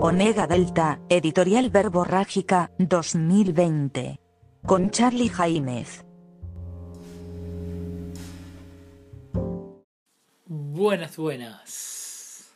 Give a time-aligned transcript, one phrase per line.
[0.00, 4.20] Onega Delta, Editorial Verborrágica, 2020.
[4.64, 6.04] Con Charlie Jaimez.
[10.46, 12.48] Buenas, buenas.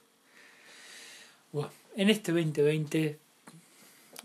[1.97, 3.19] En este 2020,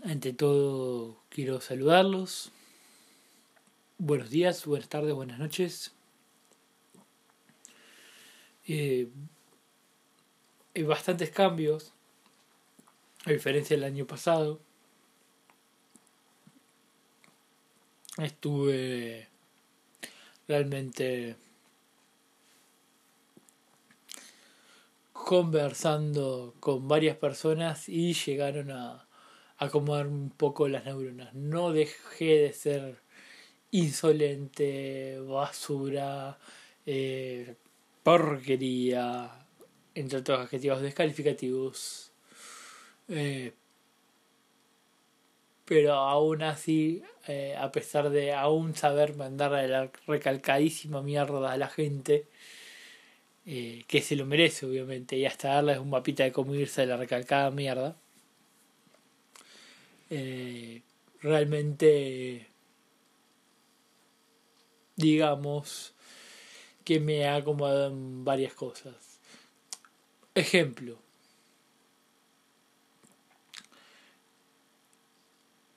[0.04, 2.52] ante todo, quiero saludarlos.
[3.98, 5.92] Buenos días, buenas tardes, buenas noches.
[8.68, 9.08] Eh,
[10.76, 11.92] hay bastantes cambios,
[13.28, 14.60] a diferencia del año pasado.
[18.16, 19.28] Estuve
[20.48, 21.36] realmente
[25.12, 29.06] conversando con varias personas y llegaron a
[29.58, 31.34] acomodar un poco las neuronas.
[31.34, 33.02] No dejé de ser
[33.70, 36.38] insolente, basura,
[36.86, 37.56] eh,
[38.02, 39.46] porquería,
[39.94, 42.07] entre otros adjetivos descalificativos.
[43.08, 43.52] Eh,
[45.64, 51.68] pero aún así, eh, a pesar de aún saber mandar la recalcadísima mierda a la
[51.68, 52.26] gente,
[53.46, 56.96] eh, que se lo merece obviamente, y hasta darles un mapita de cómo de la
[56.96, 57.96] recalcada mierda,
[61.20, 62.46] realmente,
[64.96, 65.94] digamos,
[66.84, 68.94] que me ha acomodado en varias cosas.
[70.34, 71.07] Ejemplo.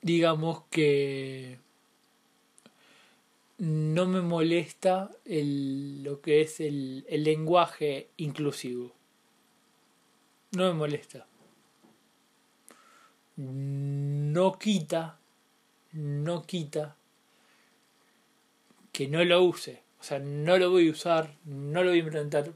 [0.02, 1.60] Digamos que
[3.58, 8.92] no me molesta el, lo que es el, el lenguaje inclusivo.
[10.54, 11.28] No me molesta.
[13.36, 15.20] No quita,
[15.94, 16.98] no quita
[18.92, 19.84] que no lo use.
[20.00, 22.52] O sea, no lo voy a usar, no lo voy a implementar,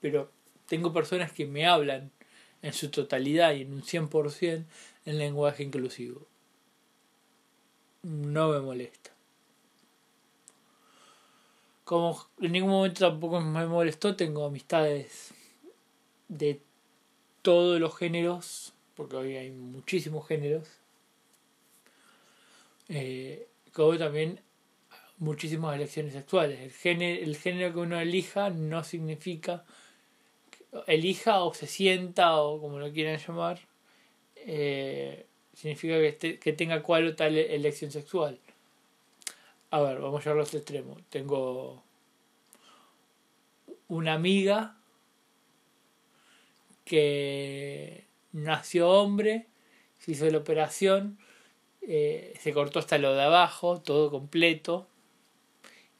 [0.00, 0.30] pero
[0.66, 2.10] tengo personas que me hablan
[2.60, 4.64] en su totalidad y en un 100%
[5.06, 6.26] en lenguaje inclusivo.
[8.02, 9.10] No me molesta.
[11.84, 15.34] Como en ningún momento tampoco me molestó, tengo amistades
[16.28, 16.60] de
[17.42, 20.68] todos los géneros, porque hoy hay muchísimos géneros.
[22.88, 24.40] Eh, como también
[25.18, 26.60] muchísimas elecciones sexuales.
[26.60, 29.64] El género, el género que uno elija no significa
[30.86, 33.60] elija o se sienta o como lo quieran llamar,
[34.36, 38.38] eh, significa que, que tenga cual o tal elección sexual.
[39.70, 40.98] A ver, vamos a llevarlo a este extremo.
[41.08, 41.82] Tengo
[43.88, 44.76] una amiga
[46.84, 49.46] que nació hombre,
[49.98, 51.18] se hizo la operación,
[51.82, 54.88] eh, se cortó hasta lo de abajo, todo completo,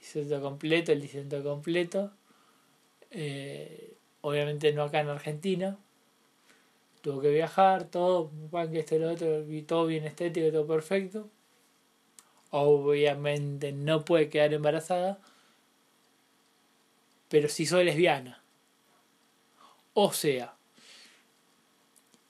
[0.01, 2.13] hizo todo completo, el diseño completo.
[3.11, 5.79] Eh, obviamente no acá en Argentina.
[7.03, 8.31] Tuvo que viajar, todo,
[8.71, 11.29] que este lo otro, y todo bien estético, todo perfecto.
[12.51, 15.19] Obviamente no puede quedar embarazada,
[17.29, 18.43] pero sí soy lesbiana.
[19.95, 20.55] O sea,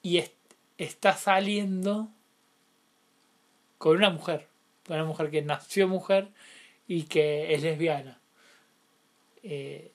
[0.01, 0.23] y
[0.77, 2.09] está saliendo
[3.77, 4.47] con una mujer,
[4.87, 6.29] con una mujer que nació mujer
[6.87, 8.19] y que es lesbiana.
[9.43, 9.91] Eh,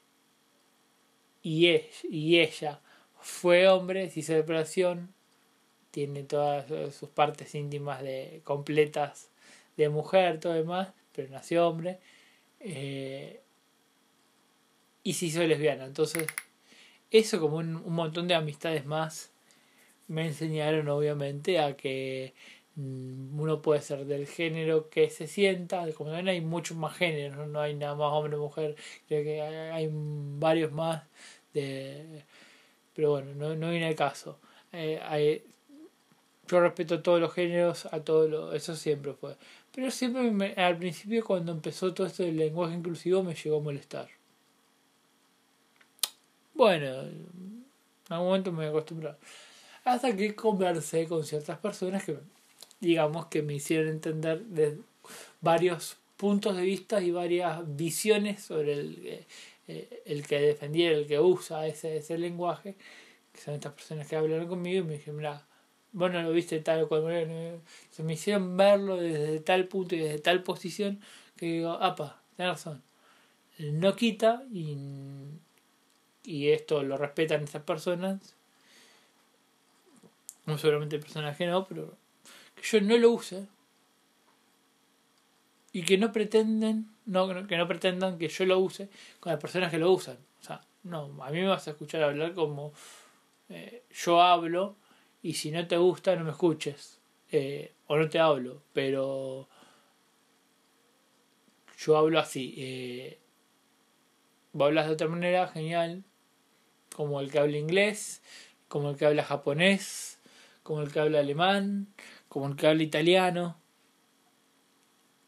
[1.43, 1.69] y,
[2.11, 2.81] y ella
[3.21, 5.13] fue hombre, hizo la operación,
[5.91, 9.31] tiene todas sus partes íntimas de completas
[9.77, 11.99] de mujer, todo demás, pero nació hombre.
[12.61, 13.41] Eh,
[15.03, 15.87] y se hizo lesbiana.
[15.87, 16.27] Entonces,
[17.11, 19.33] eso como un, un, montón de amistades más
[20.09, 22.35] me enseñaron obviamente a que
[22.77, 27.49] mm, uno puede ser del género que se sienta, como ven hay muchos más géneros,
[27.49, 28.77] no hay nada más hombre mujer,
[29.09, 31.05] creo que hay varios más
[31.55, 32.25] de
[32.99, 34.41] pero bueno, no, no viene el caso.
[34.73, 35.41] Eh,
[36.49, 39.37] yo respeto a todos los géneros, a todos los, eso siempre fue.
[39.73, 44.09] Pero siempre al principio cuando empezó todo esto del lenguaje inclusivo me llegó a molestar.
[46.55, 47.65] Bueno, en
[48.09, 49.15] algún momento me acostumbré.
[49.85, 52.19] Hasta que conversé con ciertas personas que,
[52.81, 54.77] digamos, que me hicieron entender de
[55.41, 59.25] varios puntos de vista y varias visiones sobre el,
[59.69, 62.77] eh, el que defendiera, el que usa ese, ese lenguaje,
[63.33, 65.47] que son estas personas que hablaron conmigo y me dijeron, mira,
[65.93, 67.61] vos no lo viste tal o cual,
[67.91, 71.01] se me hicieron verlo desde tal punto y desde tal posición
[71.37, 72.83] que digo, apa, tenés razón.
[73.59, 74.77] No quita y,
[76.25, 78.35] y esto lo respetan estas personas,
[80.47, 81.95] no seguramente personas que no, pero
[82.55, 83.47] que yo no lo use
[85.73, 89.71] y que no pretenden no, que no pretendan que yo lo use con las personas
[89.71, 90.19] que lo usan.
[90.41, 92.73] O sea, no, a mí me vas a escuchar hablar como
[93.49, 94.77] eh, yo hablo
[95.23, 97.01] y si no te gusta no me escuches
[97.33, 99.49] eh, o no te hablo, pero
[101.79, 102.55] yo hablo así.
[102.59, 103.19] Eh,
[104.53, 106.05] vos hablas de otra manera, genial,
[106.95, 108.23] como el que habla inglés,
[108.69, 110.21] como el que habla japonés,
[110.63, 111.89] como el que habla alemán,
[112.29, 113.57] como el que habla italiano.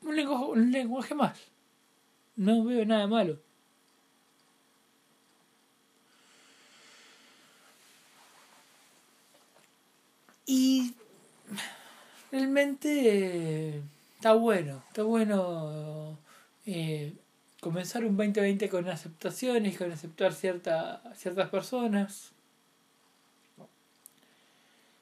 [0.03, 1.50] Un lenguaje, un lenguaje más.
[2.41, 3.39] No veo nada malo.
[10.47, 10.95] Y
[12.33, 13.83] realmente
[14.17, 16.17] está bueno, está bueno
[16.65, 17.15] eh,
[17.61, 22.33] comenzar un 2020 con aceptaciones, con aceptar cierta, ciertas personas.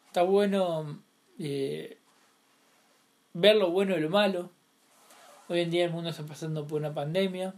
[0.09, 1.01] Está bueno
[1.39, 1.99] eh,
[3.33, 4.58] ver lo bueno y lo malo.
[5.51, 7.55] Hoy en día el mundo está pasando por una pandemia.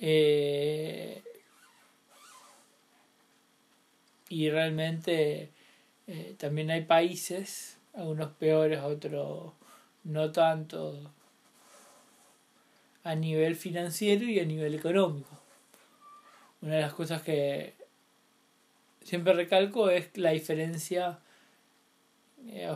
[0.00, 1.20] Eh,
[4.28, 5.50] y realmente
[6.06, 9.52] eh, también hay países, algunos peores, otros
[10.04, 11.10] no tanto,
[13.02, 15.40] a nivel financiero y a nivel económico.
[16.62, 17.74] Una de las cosas que
[19.02, 21.18] siempre recalco es la diferencia
[22.46, 22.68] eh,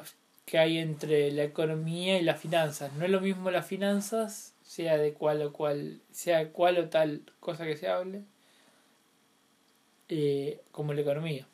[0.50, 2.93] que hay entre la economía y las finanzas.
[2.94, 7.23] No es lo mismo las finanzas, sea de cual o cual, sea cual o tal
[7.38, 8.25] cosa que se hable,
[10.08, 11.47] eh, como la economía.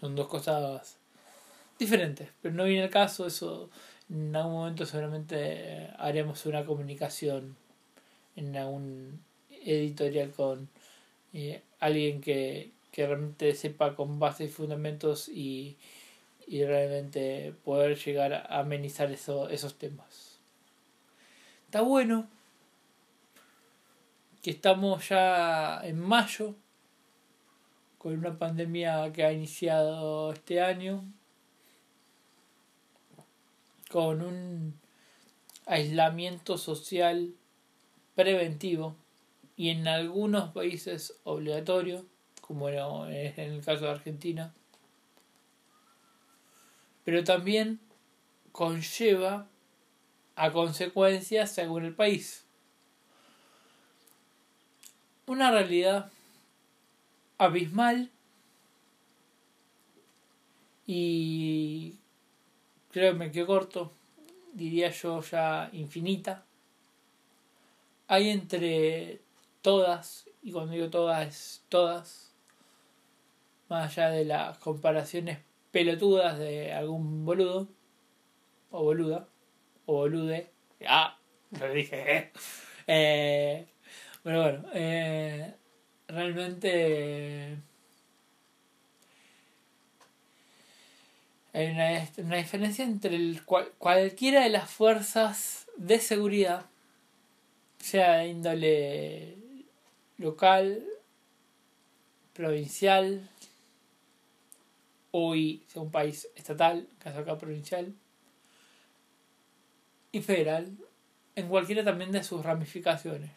[0.00, 0.98] Son dos cosas
[1.78, 3.70] diferentes, pero no viene el caso, eso
[4.10, 7.56] en algún momento seguramente haremos una comunicación
[8.34, 9.20] en algún
[9.50, 10.68] editorial con
[11.32, 15.76] eh, alguien que, que realmente sepa con bases y fundamentos y,
[16.46, 20.38] y realmente poder llegar a amenizar eso, esos temas.
[21.64, 22.28] Está bueno
[24.42, 26.54] que estamos ya en mayo
[27.98, 31.04] con una pandemia que ha iniciado este año
[33.88, 34.74] con un
[35.66, 37.32] aislamiento social
[38.14, 38.96] preventivo
[39.56, 42.04] y en algunos países obligatorio,
[42.42, 44.52] como es en el caso de Argentina,
[47.04, 47.80] pero también
[48.52, 49.48] conlleva
[50.36, 52.44] a consecuencias según el país.
[55.26, 56.10] Una realidad
[57.38, 58.10] abismal
[60.86, 61.94] y
[62.90, 63.92] creo que corto,
[64.52, 66.44] diría yo ya infinita.
[68.08, 69.22] Hay entre
[69.62, 72.31] todas, y cuando digo todas, todas,
[73.72, 75.38] más allá de las comparaciones
[75.70, 77.68] pelotudas de algún boludo,
[78.70, 79.26] o boluda,
[79.86, 80.50] o bolude,
[80.86, 81.16] ah,
[81.58, 82.32] lo dije, eh.
[82.86, 83.66] eh
[84.22, 85.54] bueno, bueno, eh,
[86.06, 87.56] realmente
[91.54, 93.40] hay una, una diferencia entre el,
[93.78, 96.66] cualquiera de las fuerzas de seguridad,
[97.78, 99.38] sea de índole
[100.18, 100.84] local,
[102.34, 103.28] provincial,
[105.12, 107.94] hoy sea un país estatal, caso acá provincial,
[110.10, 110.76] y federal,
[111.36, 113.30] en cualquiera también de sus ramificaciones.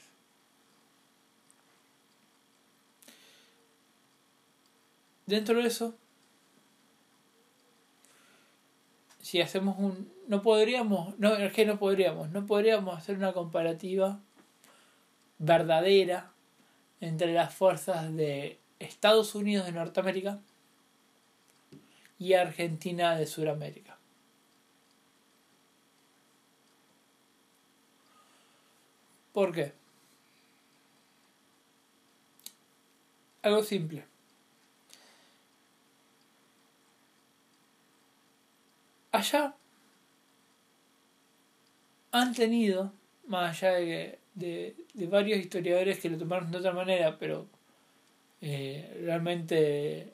[5.26, 5.96] Dentro de eso,
[9.22, 10.14] si hacemos un...
[10.28, 14.20] No podríamos, no, es que no podríamos, no podríamos hacer una comparativa
[15.38, 16.32] verdadera
[17.00, 20.40] entre las fuerzas de Estados Unidos de Norteamérica
[22.20, 23.98] y Argentina de Sudamérica.
[29.34, 29.74] ¿Por qué?
[33.42, 34.06] Algo simple.
[39.16, 39.56] allá
[42.12, 42.94] han tenido,
[43.28, 47.48] más allá de, de, de, varios historiadores que lo tomaron de otra manera, pero
[48.42, 50.14] eh, realmente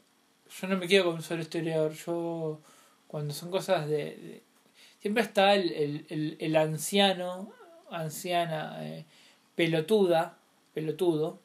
[0.59, 2.61] yo no me quedo con un solo historiador, yo
[3.07, 4.43] cuando son cosas de...
[4.99, 7.51] siempre está el, el, el, anciano,
[7.89, 9.05] anciana, eh,
[9.55, 10.37] pelotuda,
[10.73, 11.39] pelotudo,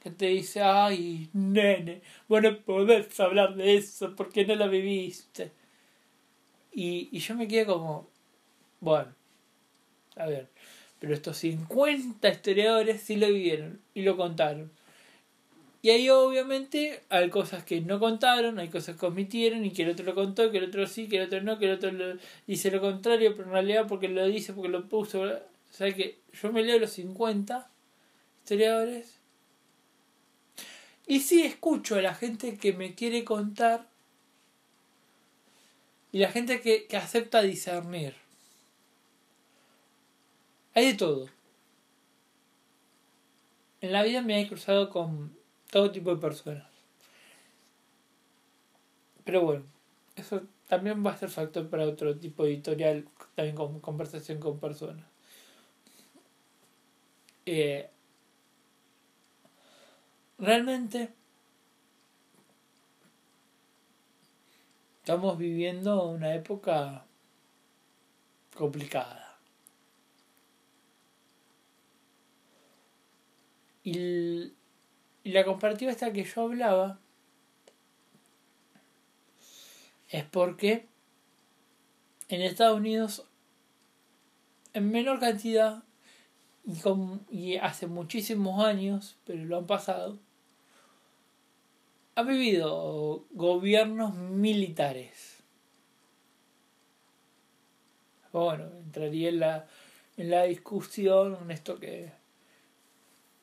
[0.00, 5.52] que te dice, ay, nene, bueno podés hablar de eso porque no lo viviste.
[6.72, 8.10] Y, y yo me quedé como,
[8.80, 9.14] bueno,
[10.16, 10.48] a ver,
[10.98, 14.70] pero estos 50 historiadores sí lo vivieron y lo contaron.
[15.84, 19.90] Y ahí obviamente hay cosas que no contaron, hay cosas que omitieron y que el
[19.90, 21.90] otro lo contó, que el otro sí, que el otro no, que el otro
[22.46, 25.20] dice lo contrario, pero en realidad porque lo dice, porque lo puso.
[25.24, 25.28] O
[25.70, 27.70] sea que yo me leo los 50
[28.38, 29.20] historiadores
[31.06, 33.86] Y sí escucho a la gente que me quiere contar
[36.12, 38.14] y la gente que, que acepta discernir.
[40.72, 41.28] Hay de todo.
[43.82, 45.43] En la vida me he cruzado con
[45.74, 46.68] todo tipo de personas.
[49.24, 49.64] Pero bueno,
[50.14, 54.60] eso también va a ser factor para otro tipo de editorial, también con conversación con
[54.60, 55.04] personas.
[57.44, 57.90] Eh,
[60.38, 61.12] realmente
[65.00, 67.04] estamos viviendo una época
[68.54, 69.38] complicada.
[73.82, 74.52] Y,
[75.32, 76.98] la comparativa esta que yo hablaba
[80.10, 80.86] es porque
[82.28, 83.26] en Estados Unidos
[84.74, 85.82] en menor cantidad
[86.66, 86.80] y,
[87.30, 90.18] y hace muchísimos años, pero lo han pasado,
[92.16, 95.42] ha vivido gobiernos militares.
[98.32, 99.66] Bueno, entraría en la,
[100.16, 102.10] en la discusión en esto que,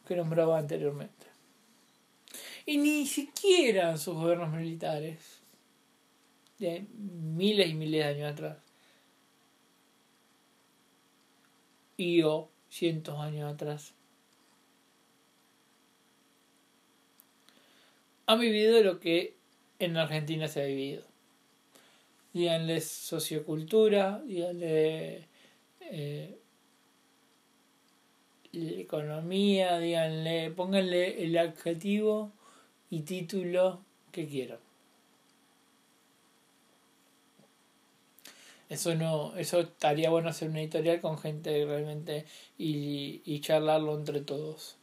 [0.05, 1.30] que nombraba anteriormente.
[2.71, 5.41] Y ni siquiera sus gobiernos militares,
[6.57, 8.57] de miles y miles de años atrás,
[11.97, 13.93] y o cientos de años atrás,
[18.25, 19.35] han vivido lo que
[19.79, 21.03] en Argentina se ha vivido.
[22.31, 25.27] Díganle sociocultura, díganle
[25.81, 26.39] eh,
[28.53, 32.31] economía, díganle, pónganle el adjetivo
[32.91, 33.81] y título
[34.12, 34.60] que quieran.
[38.69, 42.25] Eso no, eso estaría bueno hacer una editorial con gente realmente
[42.57, 44.77] y, y charlarlo entre todos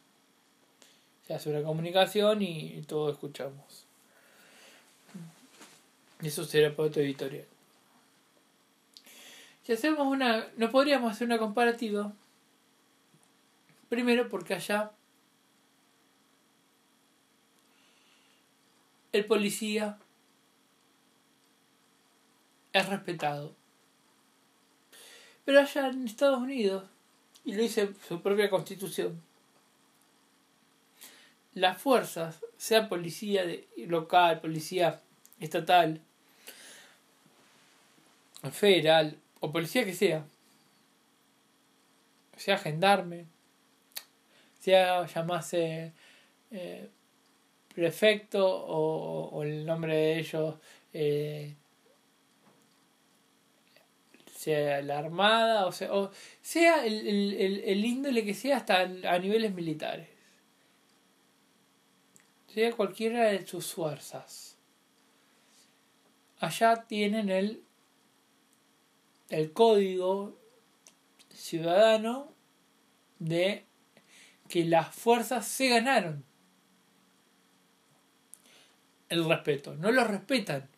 [1.29, 3.85] se hace una comunicación y todos escuchamos.
[6.23, 7.45] Eso sería para otro editorial.
[9.63, 10.49] Si hacemos una.
[10.57, 12.11] No podríamos hacer una comparativa.
[13.91, 14.91] Primero porque allá.
[19.13, 19.99] El policía
[22.73, 23.55] es respetado.
[25.45, 26.85] Pero allá en Estados Unidos,
[27.45, 29.23] y lo dice su propia constitución,
[31.55, 33.45] las fuerzas, sea policía
[33.77, 35.01] local, policía
[35.41, 36.01] estatal,
[38.53, 40.25] federal o policía que sea,
[42.37, 43.27] sea gendarme,
[44.61, 45.93] sea llamase
[46.51, 46.89] eh,
[47.79, 50.57] prefecto o, el nombre de ellos
[50.93, 51.55] eh,
[54.35, 56.11] sea la armada o sea, o
[56.43, 60.09] sea el, el, el índole que sea hasta a niveles militares
[62.53, 64.57] sea cualquiera de sus fuerzas.
[66.41, 67.63] Allá tienen el,
[69.29, 70.37] el código
[71.29, 72.33] ciudadano
[73.21, 73.65] de
[74.49, 76.25] que las fuerzas se ganaron
[79.09, 79.75] el respeto.
[79.75, 80.69] No lo respetan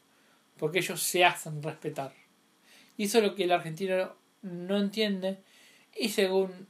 [0.58, 2.12] porque ellos se hacen respetar.
[2.96, 5.38] Y eso es lo que el argentino no entiende.
[5.96, 6.66] Y según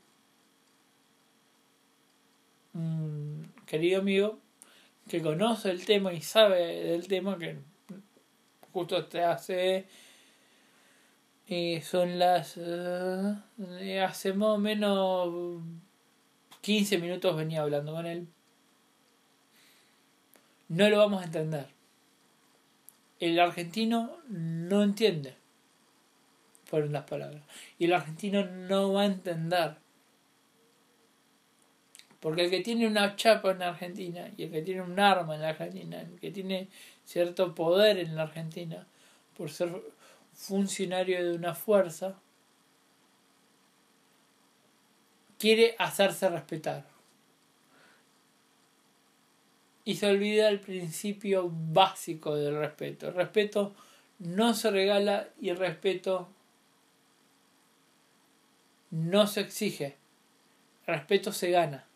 [2.72, 4.38] un querido amigo,
[5.08, 7.58] que conoce el tema y sabe del tema, que
[8.72, 9.86] justo te hace...
[11.82, 12.56] son las...
[12.56, 15.62] Eh, hace más o menos
[16.60, 18.28] 15 minutos venía hablando con él.
[20.70, 21.66] No lo vamos a entender.
[23.18, 25.34] El argentino no entiende.
[26.64, 27.42] Fueron las palabras.
[27.78, 29.76] Y el argentino no va a entender
[32.20, 35.40] porque el que tiene una chapa en Argentina y el que tiene un arma en
[35.40, 36.68] la Argentina, el que tiene
[37.04, 38.86] cierto poder en la Argentina
[39.36, 39.74] por ser
[40.34, 42.20] funcionario de una fuerza,
[45.38, 46.89] quiere hacerse respetar.
[49.84, 53.08] Y se olvida el principio básico del respeto.
[53.08, 53.74] El respeto
[54.18, 56.28] no se regala y el respeto
[58.90, 59.96] no se exige.
[60.86, 61.86] Respeto se gana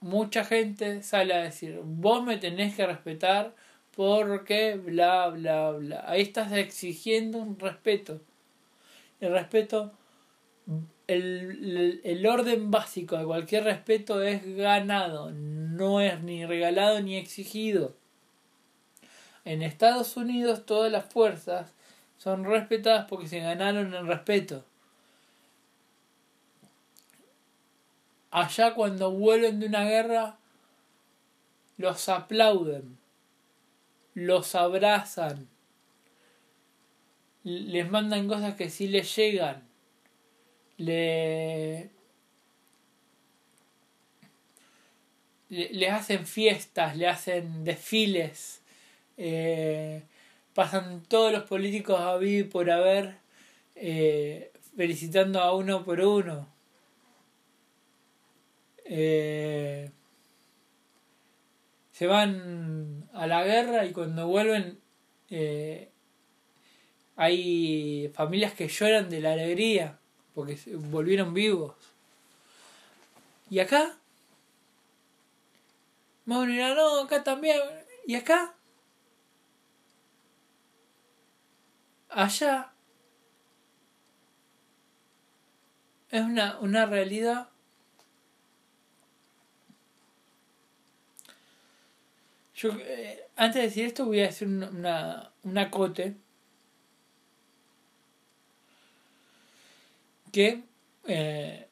[0.00, 3.54] mucha gente sale a decir, vos me tenés que respetar
[3.94, 6.04] porque bla, bla, bla.
[6.06, 8.20] Ahí estás exigiendo un respeto.
[9.20, 9.92] El respeto,
[11.08, 17.96] el, el, orden básico de cualquier respeto es ganado, no es ni regalado ni exigido.
[19.44, 21.72] En Estados Unidos todas las fuerzas
[22.18, 24.64] son respetadas porque se ganaron el respeto.
[28.30, 30.36] allá cuando vuelven de una guerra
[31.76, 32.98] los aplauden,
[34.14, 35.48] los abrazan,
[37.44, 39.67] les mandan cosas que sí les llegan,
[40.78, 41.90] le,
[45.50, 48.62] le, hacen fiestas, le hacen desfiles,
[49.16, 50.02] eh,
[50.54, 53.16] pasan todos los políticos a vivir por haber
[53.74, 56.48] eh, felicitando a uno por uno.
[58.84, 59.90] Eh,
[61.92, 64.78] se van a la guerra y cuando vuelven
[65.30, 65.90] eh,
[67.16, 69.97] hay familias que lloran de la alegría
[70.38, 71.74] porque volvieron vivos.
[73.50, 73.96] Y acá,
[76.26, 77.58] más no, acá también.
[78.06, 78.54] ¿Y acá?
[82.08, 82.70] Allá
[86.12, 87.48] es una, una realidad
[92.54, 96.16] Yo, eh, antes de decir esto, voy a hacer una, una cote
[100.32, 100.62] que
[101.06, 101.68] eh,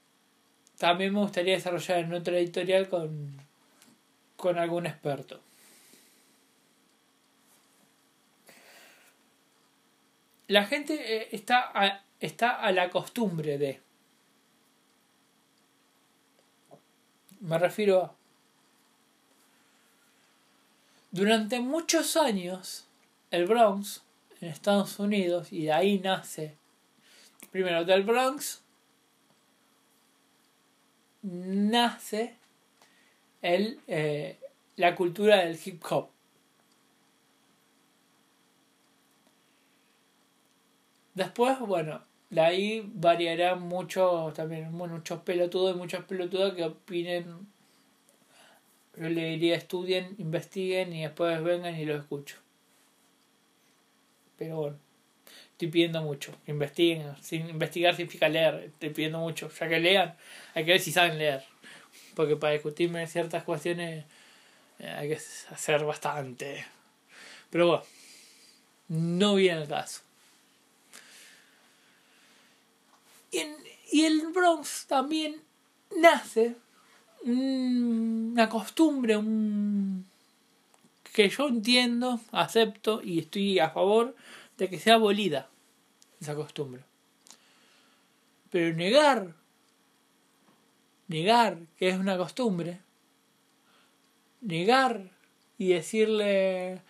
[0.78, 3.36] también me gustaría desarrollar en otra editorial con,
[4.36, 5.40] con algún experto.
[10.48, 13.80] La gente eh, está, está a la costumbre de.
[17.40, 18.16] Me refiero a
[21.16, 22.84] durante muchos años,
[23.30, 24.02] el Bronx,
[24.42, 26.58] en Estados Unidos, y de ahí nace,
[27.50, 28.62] primero del Bronx,
[31.22, 32.36] nace
[33.42, 34.38] el, eh,
[34.76, 36.08] la cultura del hip hop.
[41.14, 47.46] Después, bueno, de ahí variará mucho también, muchos pelotudos y muchas pelotudas que opinen
[48.96, 52.38] yo le diría estudien, investiguen y después vengan y lo escucho.
[54.38, 54.78] Pero bueno,
[55.56, 56.32] estoy pidiendo mucho.
[56.46, 58.64] Investiguen, sin investigar significa leer.
[58.66, 59.50] Estoy pidiendo mucho.
[59.58, 60.14] Ya que lean,
[60.54, 61.42] hay que ver si saben leer.
[62.14, 64.04] Porque para discutirme ciertas cuestiones
[64.78, 66.66] eh, hay que hacer bastante.
[67.48, 67.84] Pero bueno,
[68.88, 70.02] no viene el caso.
[73.32, 73.40] Y,
[73.92, 75.40] y el Bronx también
[75.96, 76.54] nace
[77.24, 80.06] una costumbre, un
[81.14, 84.14] que yo entiendo, acepto y estoy a favor
[84.56, 85.48] de que sea abolida
[86.20, 86.82] esa costumbre.
[88.50, 89.34] Pero negar,
[91.08, 92.80] negar que es una costumbre,
[94.40, 95.10] negar
[95.58, 96.80] y decirle,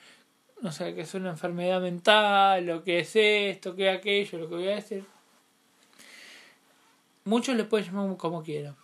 [0.61, 4.48] no sé, que es una enfermedad mental, lo que es esto, que es aquello, lo
[4.48, 5.05] que voy a decir,
[7.24, 8.76] muchos le pueden llamar como quieran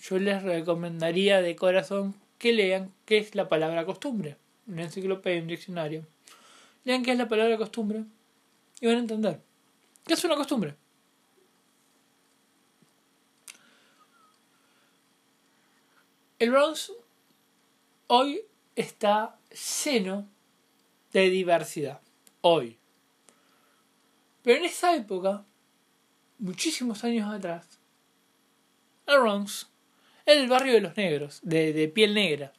[0.00, 4.36] yo les recomendaría de corazón que lean qué es la palabra costumbre.
[4.66, 6.06] Una enciclopedia, un diccionario.
[6.84, 8.04] Lean qué es la palabra costumbre
[8.80, 9.40] y van a entender.
[10.06, 10.76] ¿Qué es una costumbre?
[16.38, 16.92] El Bronx
[18.06, 18.40] hoy
[18.74, 19.38] está
[19.84, 20.26] lleno
[21.12, 22.00] de diversidad.
[22.40, 22.78] Hoy.
[24.42, 25.44] Pero en esa época,
[26.38, 27.78] muchísimos años atrás,
[29.06, 29.70] el Bronx
[30.26, 32.52] el barrio de los negros, de, de piel negra.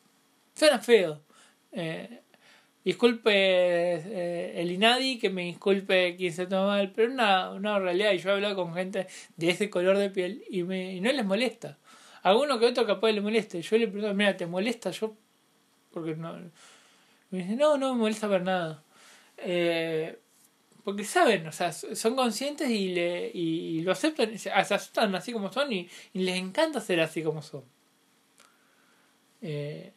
[0.55, 1.21] Suena feo.
[1.71, 2.21] Eh,
[2.83, 8.11] disculpe eh, el Inadi, que me disculpe quien se toma mal, pero una, una realidad.
[8.13, 11.11] Y yo he hablado con gente de ese color de piel y, me, y no
[11.11, 11.77] les molesta.
[12.23, 13.61] Alguno que otro capaz le moleste.
[13.61, 14.91] Yo le pregunto, mira, ¿te molesta?
[14.91, 15.15] Yo,
[15.91, 16.33] porque no.
[17.29, 18.83] Me dice, no, no me molesta para nada.
[19.37, 20.19] Eh,
[20.83, 25.51] porque saben, o sea, son conscientes y, le, y, lo aceptan, se aceptan así como
[25.51, 27.63] son y, les encanta ser así como son.
[29.41, 29.93] Eh,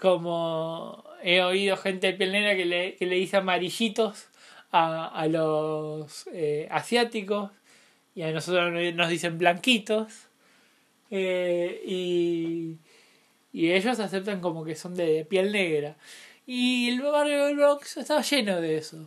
[0.00, 4.28] como he oído gente de piel negra que le, que le dice amarillitos
[4.70, 7.50] a, a los eh, asiáticos
[8.14, 10.28] y a nosotros nos dicen blanquitos
[11.10, 12.76] eh, y,
[13.52, 15.96] y ellos aceptan como que son de piel negra.
[16.46, 19.06] Y el barrio del Bronx estaba lleno de eso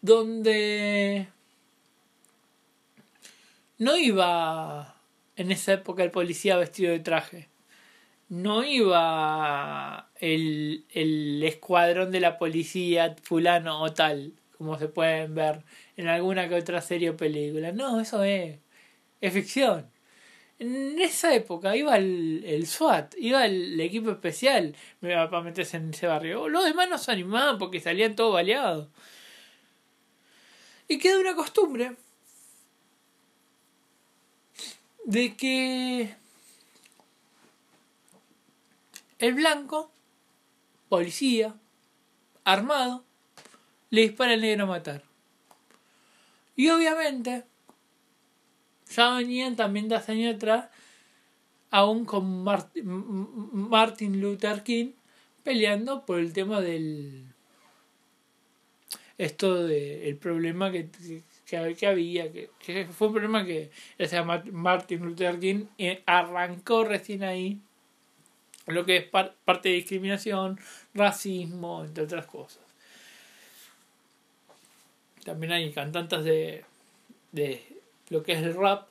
[0.00, 1.28] donde
[3.78, 4.96] no iba
[5.36, 7.48] en esa época el policía vestido de traje.
[8.28, 15.64] No iba el, el escuadrón de la policía fulano o tal, como se pueden ver
[15.96, 17.72] en alguna que otra serie o película.
[17.72, 18.58] No, eso es,
[19.20, 19.90] es ficción.
[20.58, 26.08] En esa época iba el, el SWAT, iba el, equipo especial para meterse en ese
[26.08, 26.48] barrio.
[26.48, 28.88] Los demás no se animaban porque salían todos baleados.
[30.88, 31.94] Y queda una costumbre
[35.04, 36.14] de que
[39.18, 39.90] El blanco,
[40.88, 41.56] policía,
[42.44, 43.04] armado,
[43.90, 45.02] le dispara al negro a matar.
[46.54, 47.44] Y obviamente,
[48.90, 50.70] ya venían también de hace años atrás,
[51.70, 54.92] aún con Martin Luther King,
[55.42, 57.26] peleando por el tema del.
[59.18, 60.08] Esto de.
[60.08, 60.88] El problema que,
[61.44, 63.70] que, había, que, fue un problema que
[64.52, 67.60] Martin Luther King eh, arrancó recién ahí,
[68.68, 70.58] lo que es parte de discriminación,
[70.94, 72.62] racismo, entre otras cosas.
[75.24, 76.64] También hay cantantes de,
[77.32, 77.62] de
[78.10, 78.88] lo que es el rap,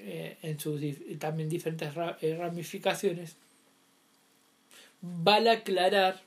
[0.00, 0.80] eh, en sus
[1.18, 3.36] también diferentes eh, ramificaciones,
[5.00, 6.20] vale aclarar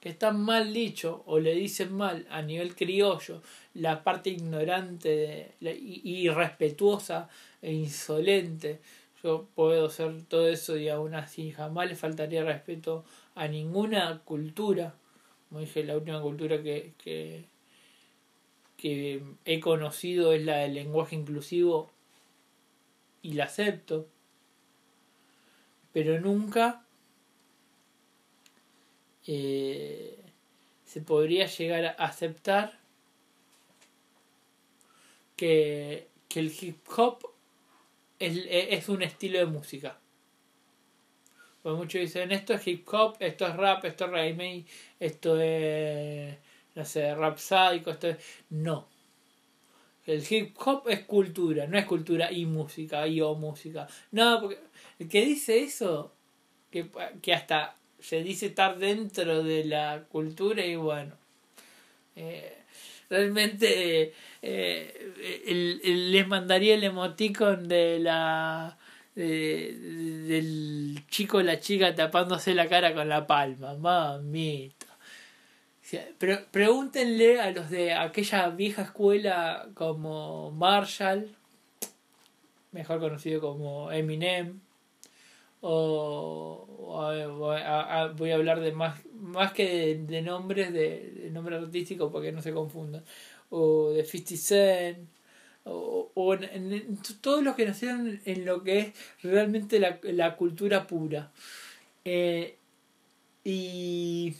[0.00, 3.42] que está mal dicho o le dicen mal a nivel criollo
[3.74, 7.28] la parte ignorante y, respetuosa
[7.60, 8.78] e insolente.
[9.22, 13.04] Yo puedo ser todo eso y aún así jamás le faltaría respeto
[13.34, 14.94] a ninguna cultura.
[15.48, 17.44] Como dije, la última cultura que, que,
[18.76, 21.90] que he conocido es la del lenguaje inclusivo
[23.22, 24.08] y la acepto,
[25.92, 26.84] pero nunca
[29.26, 30.18] eh,
[30.84, 32.80] se podría llegar a aceptar
[35.36, 37.31] que, que el hip hop
[38.26, 39.98] es, es, un estilo de música.
[41.62, 44.64] Pues muchos dicen esto es hip hop, esto es rap, esto es reggae,
[44.98, 46.36] esto es
[46.74, 48.16] no sé, rap esto es...
[48.50, 48.88] No.
[50.06, 53.86] El hip hop es cultura, no es cultura y música, y o música.
[54.10, 54.58] No, porque
[54.98, 56.12] el que dice eso,
[56.70, 56.88] que,
[57.20, 61.14] que hasta se dice estar dentro de la cultura y bueno.
[62.16, 62.61] Eh,
[63.12, 68.78] realmente eh, les mandaría el emoticon de la
[69.14, 73.74] del chico o la chica tapándose la cara con la palma.
[73.74, 74.86] Mamita.
[76.18, 81.28] Pero pregúntenle a los de aquella vieja escuela como Marshall,
[82.70, 84.60] mejor conocido como Eminem,
[85.60, 86.66] o,
[87.36, 92.52] voy a hablar de más, más que de, nombres, de, nombres artísticos porque no se
[92.52, 93.04] confundan,
[93.50, 95.08] o de 50 Cent,
[95.64, 101.30] o, en, todos los que nacieron en lo que es realmente la, la cultura pura.
[102.04, 102.56] Eh,
[103.44, 104.34] y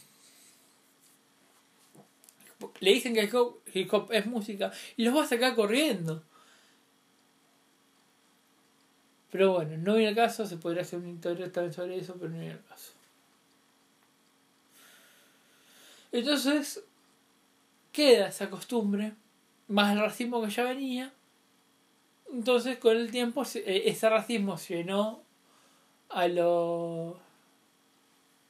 [2.81, 3.31] le dicen que el
[3.73, 6.23] hip hop es música y los va a sacar corriendo.
[9.31, 12.31] Pero bueno, no viene el caso, se podría hacer un interés también sobre eso, pero
[12.31, 12.93] no viene el caso.
[16.13, 16.85] Entonces,
[17.91, 19.15] queda esa costumbre,
[19.69, 21.13] más el racismo que ya venía.
[22.31, 25.23] Entonces, con el tiempo, eh, ese racismo llenó
[26.11, 27.17] a los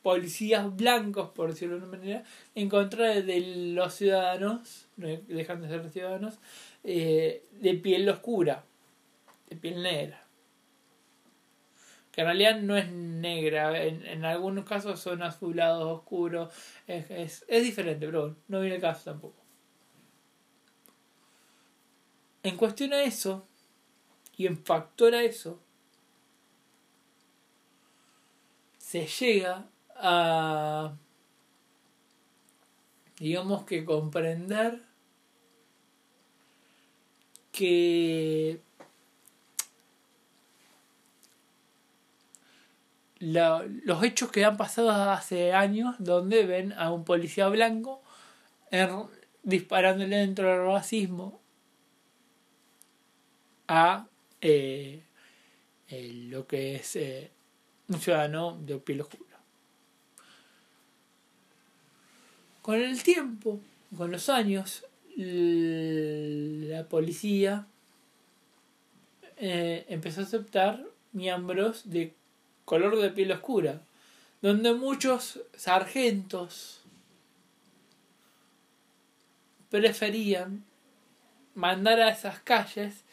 [0.03, 5.69] policías blancos, por decirlo de una manera, en contra de los ciudadanos, no dejan de
[5.69, 6.35] ser ciudadanos,
[6.83, 8.65] eh, de piel oscura,
[9.49, 10.25] de piel negra.
[12.13, 16.53] Que en realidad no es negra, en, algunos casos son azulados, oscuros,
[16.87, 19.43] es, es, diferente, pero no viene el caso tampoco.
[22.43, 23.49] En cuestión a eso,
[24.37, 25.59] y en factor a eso,
[28.77, 30.95] se llega a,
[33.19, 34.83] digamos que comprender
[37.53, 38.61] que
[43.23, 48.03] los hechos que han pasado hace años donde ven a un policía blanco
[49.45, 51.41] disparándole dentro del racismo
[53.69, 54.09] a
[54.41, 55.05] eh,
[55.89, 57.31] lo que es eh,
[57.89, 59.39] un ciudadano de piel oscura.
[62.61, 63.61] Con el tiempo,
[63.97, 64.85] con los años,
[65.17, 67.67] la policía
[69.37, 72.15] eh, empezó a aceptar miembros de
[72.73, 73.83] color de piel oscura,
[74.41, 76.81] donde muchos sargentos
[79.69, 80.65] preferían
[81.55, 83.05] mandar a esas calles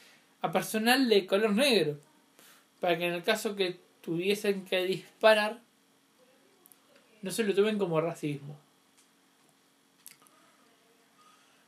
[0.41, 1.99] a personal de color negro,
[2.79, 5.59] para que en el caso que tuviesen que disparar,
[7.21, 8.57] no se lo tomen como racismo.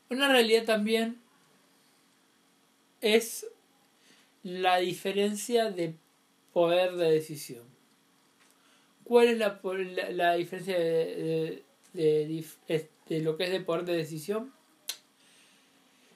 [0.10, 1.20] Una realidad también
[3.02, 3.48] es
[4.44, 5.94] la diferencia de
[6.54, 7.71] poder de decisión.
[9.12, 9.60] ¿Cuál es la,
[10.12, 14.54] la, diferencia de, de, lo que es de poder de decisión?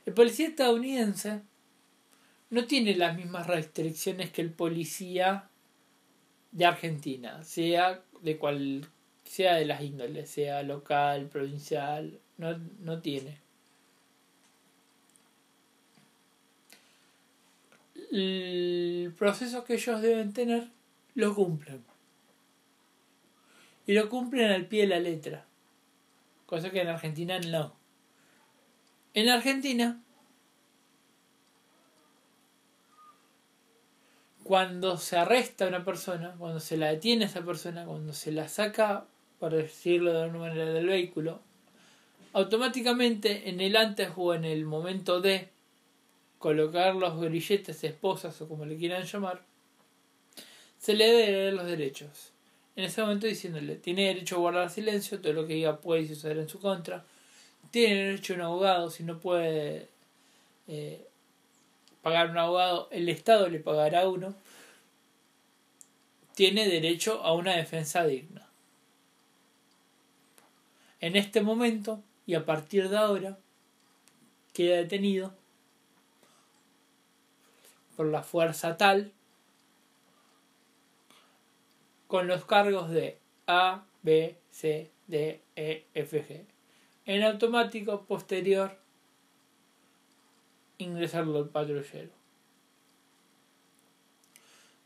[0.05, 1.41] El policía estadounidense
[2.51, 5.49] no tiene las mismas restricciones que el policía
[6.53, 8.87] de Argentina, sea de cual
[9.25, 13.39] sea de las índoles, sea local, provincial, no, no tiene.
[18.09, 20.69] El proceso que ellos deben tener
[21.13, 21.94] lo cumplen.
[23.85, 25.45] Y lo cumplen al pie de la letra.
[26.45, 27.75] Cosa que en Argentina no.
[29.13, 30.01] En Argentina,
[34.43, 38.31] cuando se arresta a una persona, cuando se la detiene a esa persona, cuando se
[38.31, 39.05] la saca,
[39.39, 41.41] por decirlo de alguna manera, del vehículo,
[42.33, 45.49] automáticamente en el antes o en el momento de
[46.37, 49.41] colocar los grilletes, esposas o como le quieran llamar,
[50.77, 52.34] se le debe los derechos.
[52.75, 56.37] En ese momento diciéndole, tiene derecho a guardar silencio, todo lo que diga puede suceder
[56.37, 57.05] en su contra,
[57.71, 59.87] tiene derecho a un abogado, si no puede
[60.67, 61.07] eh,
[62.01, 64.35] pagar un abogado, el Estado le pagará uno,
[66.35, 68.45] tiene derecho a una defensa digna.
[70.99, 73.37] En este momento y a partir de ahora
[74.53, 75.33] queda detenido
[77.95, 79.13] por la fuerza tal
[82.07, 86.45] con los cargos de A, B, C, D, E, F, G.
[87.05, 88.77] En automático posterior
[90.77, 92.11] ingresarlo al patrullero.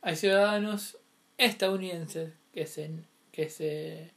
[0.01, 0.97] Hay ciudadanos
[1.37, 2.91] estadounidenses que se,
[3.31, 4.11] que se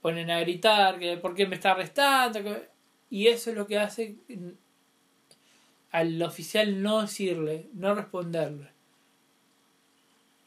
[0.00, 2.62] ponen a gritar que por qué me está arrestando
[3.10, 4.16] y eso es lo que hace
[5.90, 8.73] al oficial no decirle, no responderle.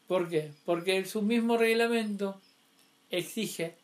[0.08, 0.50] ¿Por qué?
[0.64, 2.40] Porque su mismo reglamento
[3.10, 3.76] exige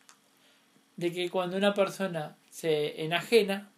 [0.97, 3.71] de que cuando una persona se enajena,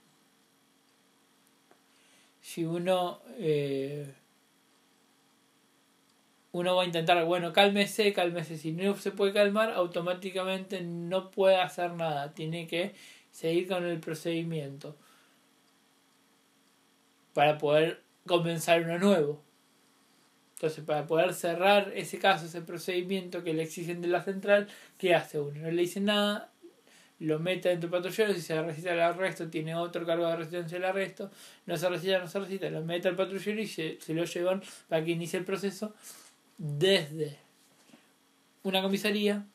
[2.42, 4.14] si uno eh,
[6.54, 11.58] uno va a intentar, bueno, cálmese, cálmese, si no se puede calmar, automáticamente no puede
[11.58, 12.94] hacer nada, tiene que
[13.32, 14.96] seguir con el procedimiento
[17.34, 19.47] para poder comenzar uno nuevo.
[20.58, 24.67] Entonces, para poder cerrar ese caso, ese procedimiento que le exigen de la central,
[24.98, 25.62] ¿qué hace uno?
[25.62, 26.52] No le dice nada,
[27.20, 30.80] lo mete dentro del patrullero, si se recita el arresto, tiene otro cargo de resistencia
[30.80, 31.30] del arresto,
[31.67, 34.63] no se recita, no se recita, lo mete al patrullero y se, se lo llevan
[34.89, 35.93] para que inicie el proceso
[36.58, 37.38] desde
[38.63, 39.46] una comisaría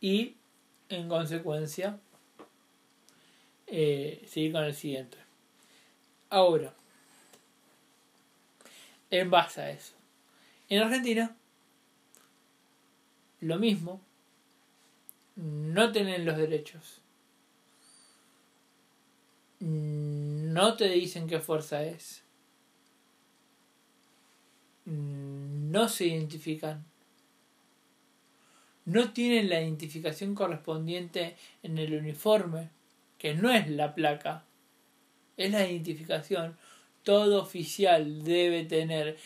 [0.00, 0.34] y
[0.88, 2.00] en consecuencia
[3.68, 5.18] eh, seguir con el siguiente.
[6.30, 6.74] Ahora,
[9.10, 9.94] en base a eso,
[10.68, 11.34] en Argentina,
[13.40, 14.00] lo mismo,
[15.36, 17.00] no tienen los derechos.
[19.60, 22.22] No te dicen qué fuerza es.
[24.84, 26.84] No se identifican.
[28.84, 32.70] No tienen la identificación correspondiente en el uniforme
[33.18, 34.44] que no es la placa,
[35.36, 36.56] es la identificación.
[37.08, 39.16] Todo oficial debe tener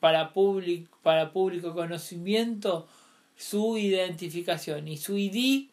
[0.00, 2.88] para público, para público conocimiento
[3.36, 5.68] su identificación y su ID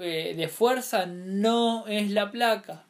[0.00, 2.84] eh, de fuerza no es la placa.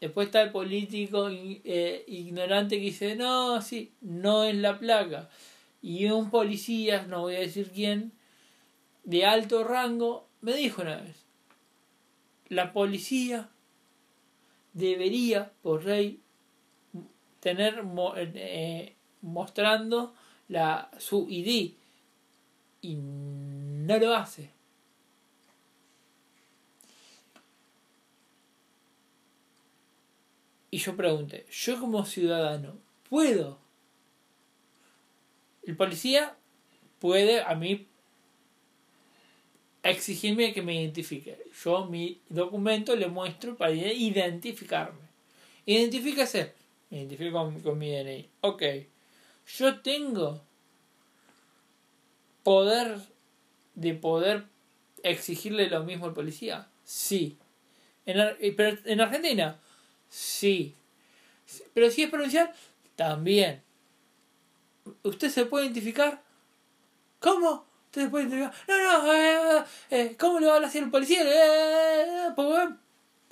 [0.00, 5.28] Después está el político eh, ignorante que dice, no, sí, no es la placa.
[5.82, 8.12] Y un policía, no voy a decir quién,
[9.04, 11.26] de alto rango, me dijo una vez,
[12.48, 13.50] la policía
[14.72, 16.20] debería, por ley,
[17.40, 17.82] tener
[18.16, 20.14] eh, mostrando
[20.48, 21.72] la, su ID
[22.82, 24.50] y no lo hace.
[30.70, 32.78] Y yo pregunté, yo como ciudadano,
[33.08, 33.58] ¿puedo?
[35.64, 36.36] El policía
[37.00, 37.88] puede a mí
[39.82, 41.38] exigirme que me identifique.
[41.64, 44.98] Yo mi documento le muestro para identificarme.
[45.66, 46.52] Identifíquese.
[46.90, 48.28] Me identifico con, mi DNI.
[48.40, 48.62] Ok.
[49.58, 50.40] Yo tengo
[52.42, 52.98] poder
[53.74, 54.44] de poder
[55.02, 56.66] exigirle lo mismo al policía.
[56.84, 57.36] Sí.
[58.06, 59.58] En, pero en Argentina.
[60.08, 60.74] Sí.
[61.72, 62.52] Pero si es provincial,
[62.96, 63.62] también.
[65.02, 66.22] ¿Usted se puede identificar?
[67.20, 67.69] ¿Cómo?
[67.90, 71.22] Entonces pueden decir, no, no, eh, eh, ¿cómo le va a hacer el policía?
[71.24, 72.68] Eh, pues,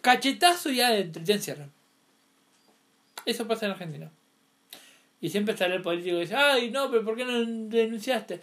[0.01, 1.71] cachetazo y adentro, te encierran.
[3.25, 4.11] Eso pasa en Argentina.
[5.21, 8.41] Y siempre sale el político y dice, ay, no, pero ¿por qué no denunciaste?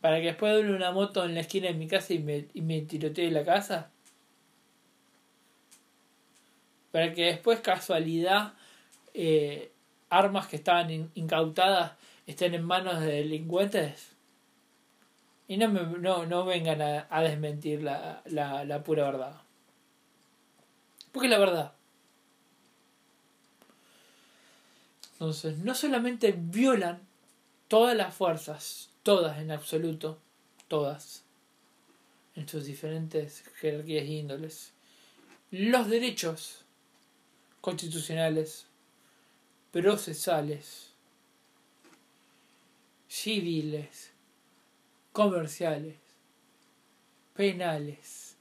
[0.00, 2.62] Para que después de una moto en la esquina de mi casa y me, y
[2.62, 3.90] me tirotee la casa.
[6.90, 8.54] Para que después, casualidad,
[10.08, 11.92] armas que estaban incautadas
[12.26, 14.13] estén en manos de delincuentes.
[15.46, 19.42] Y no, me, no, no vengan a, a desmentir la, la, la pura verdad.
[21.12, 21.74] Porque es la verdad.
[25.12, 27.00] Entonces, no solamente violan
[27.68, 30.18] todas las fuerzas, todas en absoluto,
[30.66, 31.22] todas,
[32.34, 34.72] en sus diferentes jerarquías y índoles,
[35.50, 36.64] los derechos
[37.60, 38.66] constitucionales,
[39.70, 40.90] procesales,
[43.08, 44.10] civiles,
[45.14, 45.94] comerciales,
[47.34, 48.34] penales,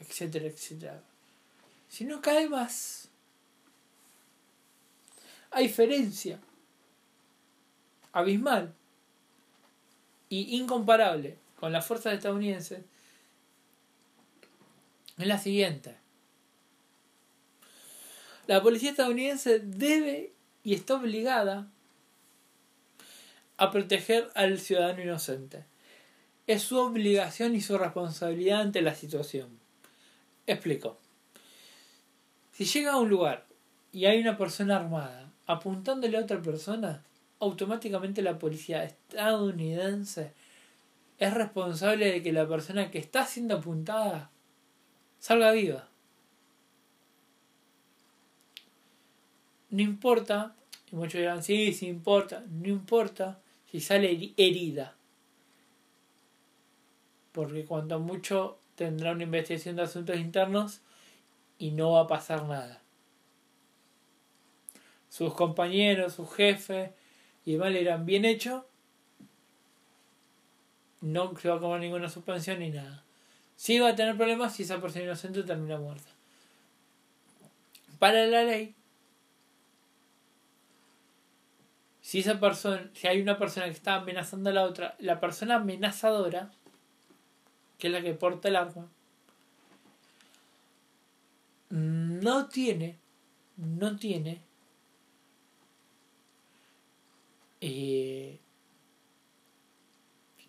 [0.00, 1.02] etcétera, etcétera.
[1.90, 3.10] Sino que además
[5.50, 6.40] hay diferencia
[8.12, 8.74] abismal
[10.30, 12.80] y incomparable con las fuerzas estadounidenses
[15.18, 15.96] es la siguiente.
[18.46, 20.32] La policía estadounidense debe
[20.64, 21.68] y está obligada
[23.58, 25.75] a proteger al ciudadano inocente.
[26.46, 29.58] Es su obligación y su responsabilidad ante la situación.
[30.46, 30.98] Explico.
[32.52, 33.46] Si llega a un lugar
[33.92, 37.04] y hay una persona armada apuntándole a otra persona,
[37.40, 40.32] automáticamente la policía estadounidense
[41.18, 44.30] es responsable de que la persona que está siendo apuntada
[45.18, 45.88] salga viva.
[49.70, 50.54] No importa,
[50.90, 54.95] y muchos dirán, sí, sí importa, no importa si sale herida.
[57.36, 60.80] Porque cuanto mucho tendrá una investigación de asuntos internos
[61.58, 62.80] y no va a pasar nada.
[65.10, 66.94] Sus compañeros, su jefe
[67.44, 68.66] y demás le bien hecho.
[71.02, 73.04] No se va a comer ninguna suspensión ni nada.
[73.54, 76.08] Sí va a tener problemas si esa persona inocente termina muerta.
[77.98, 78.74] Para la ley,
[82.00, 85.56] si esa persona, si hay una persona que está amenazando a la otra, la persona
[85.56, 86.50] amenazadora,
[87.78, 88.88] que es la que porta el arma,
[91.68, 92.96] no tiene,
[93.56, 94.40] no tiene
[97.60, 98.38] eh,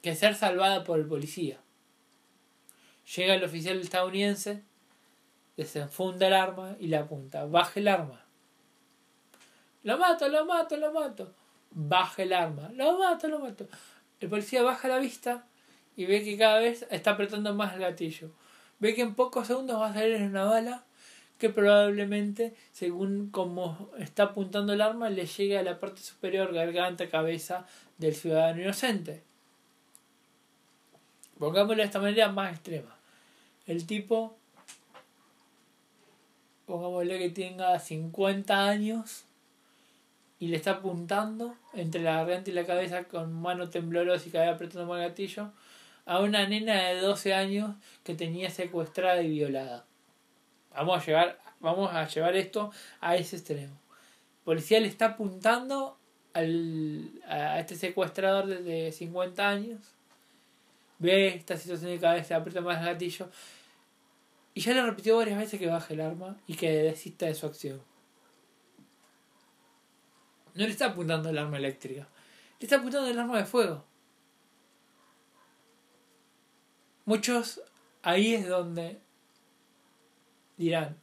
[0.02, 1.60] que ser salvada por el policía.
[3.16, 4.63] Llega el oficial estadounidense,
[5.56, 7.46] desenfunda el arma y la apunta.
[7.46, 8.24] Baje el arma.
[9.84, 11.34] Lo mato, lo mato, lo mato.
[11.72, 12.70] Baja el arma.
[12.74, 13.68] Lo mato, lo mato.
[14.20, 15.46] El policía baja la vista
[15.98, 18.30] y ve que cada vez está apretando más el gatillo.
[18.80, 20.84] Ve que en pocos segundos va a salir una bala
[21.40, 27.10] que probablemente, según como está apuntando el arma, le llegue a la parte superior, garganta,
[27.10, 27.66] cabeza
[27.98, 29.24] del ciudadano inocente.
[31.40, 32.96] Pongámoslo de esta manera más extrema.
[33.66, 34.38] El tipo,
[36.68, 39.24] pongámosle que tenga 50 años
[40.40, 44.46] y le está apuntando entre la garganta y la cabeza con mano temblorosa y cada
[44.46, 45.52] vez apretando más el gatillo
[46.08, 49.86] a una nena de 12 años que tenía secuestrada y violada.
[50.74, 53.74] Vamos a llevar, vamos a llevar esto a ese extremo.
[53.74, 55.98] El policía le está apuntando
[56.34, 59.82] al, a este secuestrador de 50 años.
[61.00, 63.30] Ve esta situación de cabeza, aprieta más el gatillo.
[64.54, 67.46] Y ya le repitió varias veces que baje el arma y que desista de su
[67.46, 67.82] acción.
[70.56, 72.08] No le está apuntando el arma eléctrica.
[72.60, 73.84] Le está apuntando el arma de fuego.
[77.08, 77.62] Muchos
[78.04, 79.00] ahí es donde
[80.58, 80.98] dirán,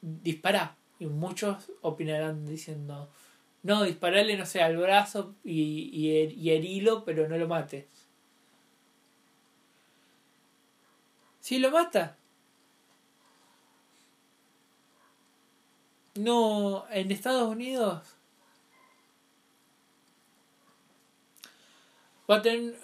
[0.00, 0.78] dispara.
[0.98, 3.10] Y muchos opinarán diciendo,
[3.62, 7.86] no, disparale, no sé, al brazo y, y, y herilo, pero no lo mates.
[11.40, 12.16] Si lo mata.
[16.14, 18.16] No, en Estados Unidos
[22.30, 22.76] va a tener,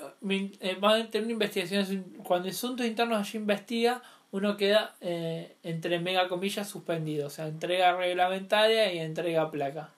[0.61, 2.05] eh, va a tener una investigación.
[2.25, 4.03] Cuando asuntos internos allí investiga,
[4.33, 9.91] uno queda eh, entre mega comillas suspendido, o sea, entrega reglamentaria y entrega placa.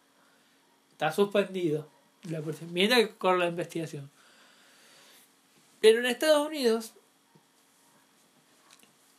[0.92, 1.88] Está suspendido.
[2.72, 4.10] Mientras que corre la investigación.
[5.80, 6.92] Pero en Estados Unidos,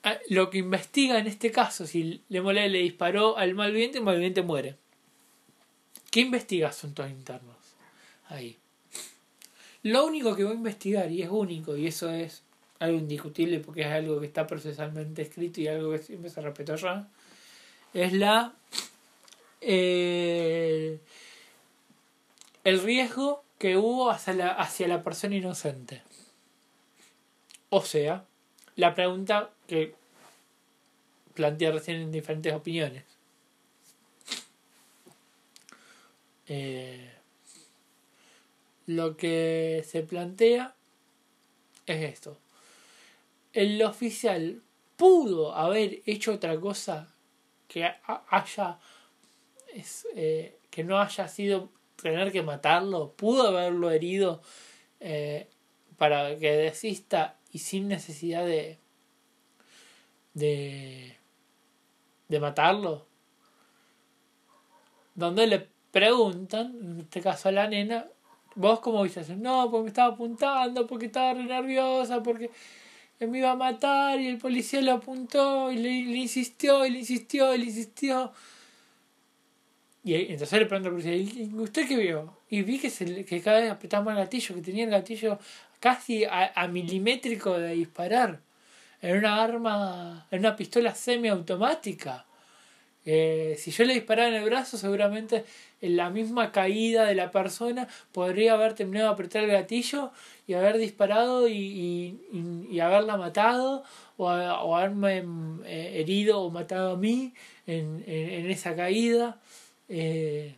[0.04, 4.42] ah, lo que investiga en este caso, si le le disparó al malviviente, el malviviente
[4.42, 4.76] muere.
[6.12, 7.56] ¿Qué investiga asuntos internos?
[8.28, 8.58] Ahí.
[9.84, 12.44] Lo único que voy a investigar, y es único, y eso es
[12.80, 16.76] algo indiscutible porque es algo que está procesalmente escrito y algo que siempre se respetó
[16.76, 17.08] ya,
[17.94, 18.54] es la
[19.62, 21.00] eh,
[22.64, 26.02] el riesgo que hubo hacia la, hacia la persona inocente.
[27.70, 28.26] O sea,
[28.76, 29.96] la pregunta que
[31.34, 33.04] plantea recién en diferentes opiniones.
[36.48, 37.14] Eh,
[38.90, 40.74] lo que se plantea
[41.86, 42.40] es esto.
[43.54, 44.64] El oficial
[44.98, 47.08] pudo haber hecho otra cosa
[47.68, 47.88] que
[48.30, 48.80] haya
[50.16, 51.70] eh, que no haya sido
[52.02, 54.42] tener que matarlo, pudo haberlo herido
[55.00, 55.48] eh,
[56.00, 58.80] para que desista y sin necesidad de
[60.34, 61.16] de
[62.28, 63.06] de matarlo
[65.14, 68.08] donde le preguntan en este caso a la nena
[68.56, 72.50] vos como dices no porque me estaba apuntando porque estaba re nerviosa porque
[73.28, 77.54] me iba a matar y el policía lo apuntó y le, insistió y le insistió
[77.54, 78.32] y le insistió.
[80.04, 82.38] Y entonces le pregunto al policía, ¿y usted qué vio?
[82.50, 85.38] Y vi que, se, que cada vez apretaba el gatillo, que tenía el gatillo
[85.80, 88.42] casi a, milimétrico de disparar.
[89.02, 92.26] En una arma, en una pistola semiautomática.
[93.06, 95.46] Eh, si yo le disparaba en el brazo, seguramente
[95.82, 100.12] en la misma caída de la persona podría haber terminado de apretar el gatillo
[100.48, 102.20] y haber disparado y,
[102.70, 103.84] y, haberla matado
[104.18, 105.24] o, o, haberme
[105.66, 107.34] eh, herido o matado a mí
[107.68, 109.40] en, en, esa caída.
[109.88, 110.56] Eh,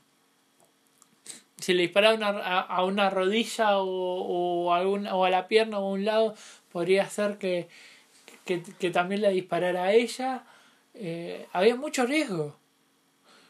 [1.60, 5.92] si le disparaba a, una rodilla o, o, a o a la pierna o a
[5.92, 6.36] un lado,
[6.72, 7.68] podría ser que,
[8.46, 10.44] que, que también le disparara a ella.
[10.94, 12.58] Eh, había mucho riesgo.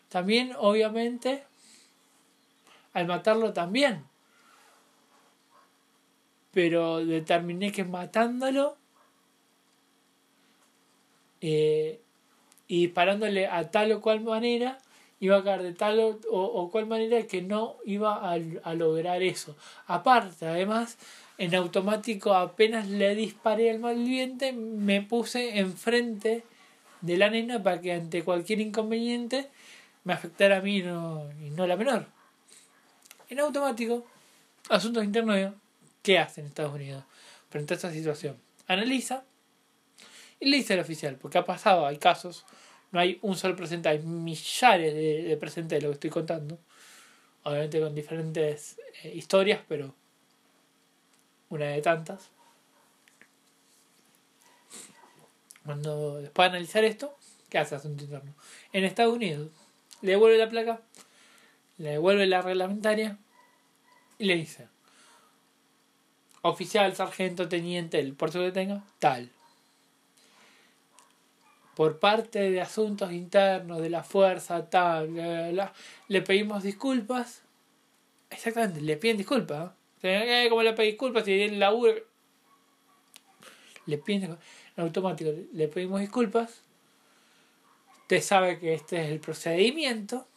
[0.10, 1.44] También, obviamente,
[2.94, 4.06] al matarlo también.
[6.52, 8.78] Pero determiné que matándolo
[11.40, 12.02] eh,
[12.68, 14.78] y disparándole a tal o cual manera
[15.20, 19.22] iba a caer de tal o, o, cual manera que no iba a, a, lograr
[19.22, 19.56] eso.
[19.86, 20.98] Aparte, además,
[21.38, 26.44] en automático apenas le disparé al malviviente, me puse enfrente
[27.02, 29.50] de la nena para que ante cualquier inconveniente
[30.04, 32.08] me afectara a mí no, y no la menor
[33.32, 34.06] en automático,
[34.70, 35.54] asuntos internos,
[36.04, 37.04] ¿qué hace en Estados Unidos
[37.50, 38.38] frente a esta situación?
[38.68, 39.24] Analiza
[40.38, 42.46] y le dice al oficial, porque ha pasado, hay casos,
[42.92, 46.60] no hay un solo presente, hay millares de, presentes de lo que estoy contando,
[47.44, 49.96] obviamente con diferentes eh, historias, pero
[51.50, 52.32] una de tantas.
[55.66, 57.16] Cuando después de analizar esto,
[57.50, 58.34] ¿qué hace asunto interno?
[58.74, 59.50] En Estados Unidos,
[60.02, 60.82] le devuelve la placa
[61.82, 63.18] le devuelve la reglamentaria
[64.20, 64.68] y le dice,
[66.44, 69.32] oficial, sargento, teniente, el puerto que tenga, tal.
[71.76, 75.74] Por parte de asuntos internos de la fuerza, tal,
[76.08, 77.42] le pedimos disculpas.
[78.30, 79.72] Exactamente, le piden disculpas.
[80.04, 80.46] ¿eh?
[80.50, 81.26] ¿Cómo le pedí disculpas?
[81.26, 81.96] Si el laburo.
[83.88, 84.38] Le piden en
[84.82, 86.62] automático, le pedimos disculpas.
[88.02, 90.28] Usted sabe que este es el procedimiento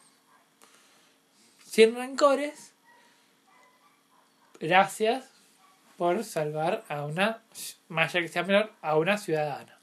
[1.64, 2.72] sin rencores.
[4.60, 5.28] Gracias
[5.96, 7.42] por salvar a una,
[7.88, 9.78] más allá que sea menor, a una ciudadana.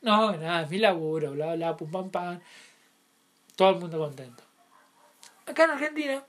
[0.00, 2.40] No, nada, es mi laburo, bla, bla, pum, pam, pam.
[3.54, 4.42] Todo el mundo contento.
[5.46, 6.24] Acá en Argentina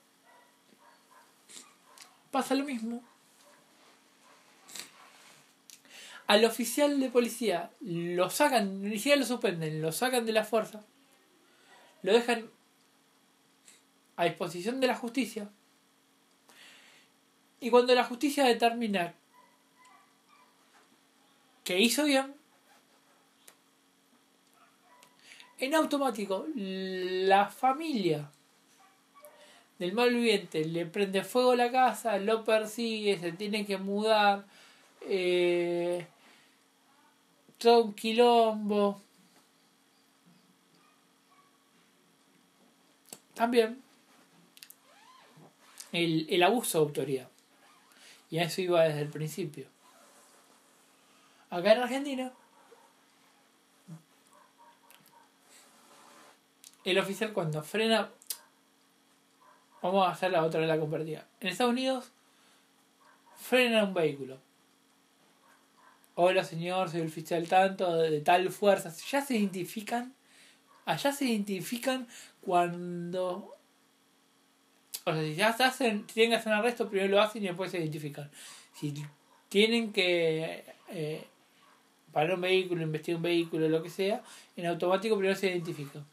[2.32, 3.02] pasa lo mismo.
[6.28, 10.82] Al oficial de policía lo sacan, ni siquiera lo suspenden, lo sacan de la fuerza,
[12.02, 12.50] lo dejan
[14.16, 15.50] a disposición de la justicia.
[17.60, 19.14] Y cuando la justicia determina
[21.64, 22.34] que hizo bien,
[25.60, 28.30] en automático la familia
[29.80, 34.46] del malviviente le prende fuego a la casa, lo persigue, se tiene que mudar,
[35.02, 36.06] eh,
[37.64, 39.02] todo un quilombo.
[43.34, 43.82] También
[45.94, 47.30] el, el abuso de autoridad.
[48.30, 49.68] Y a eso iba desde el principio.
[51.50, 52.34] Acá en Argentina,
[56.84, 58.10] el oficial cuando frena,
[59.82, 61.26] vamos a hacer la otra de la compartida.
[61.40, 62.12] En Estados Unidos,
[63.38, 64.43] frena un vehículo.
[66.16, 68.94] Hola señor, soy el oficial tanto, de tal fuerza.
[69.12, 70.14] Ya se identifican,
[70.86, 72.08] allá se identifican
[72.42, 73.54] cuando
[75.06, 77.48] o sea, si ya se hacen, tienen que hacer un arresto, primero lo hacen y
[77.48, 78.30] después se identifican.
[78.74, 78.94] Si
[79.50, 81.24] tienen que eh,
[82.12, 84.24] parar un vehículo, investigar un vehículo, lo que sea,
[84.56, 86.06] en automático primero se identifican.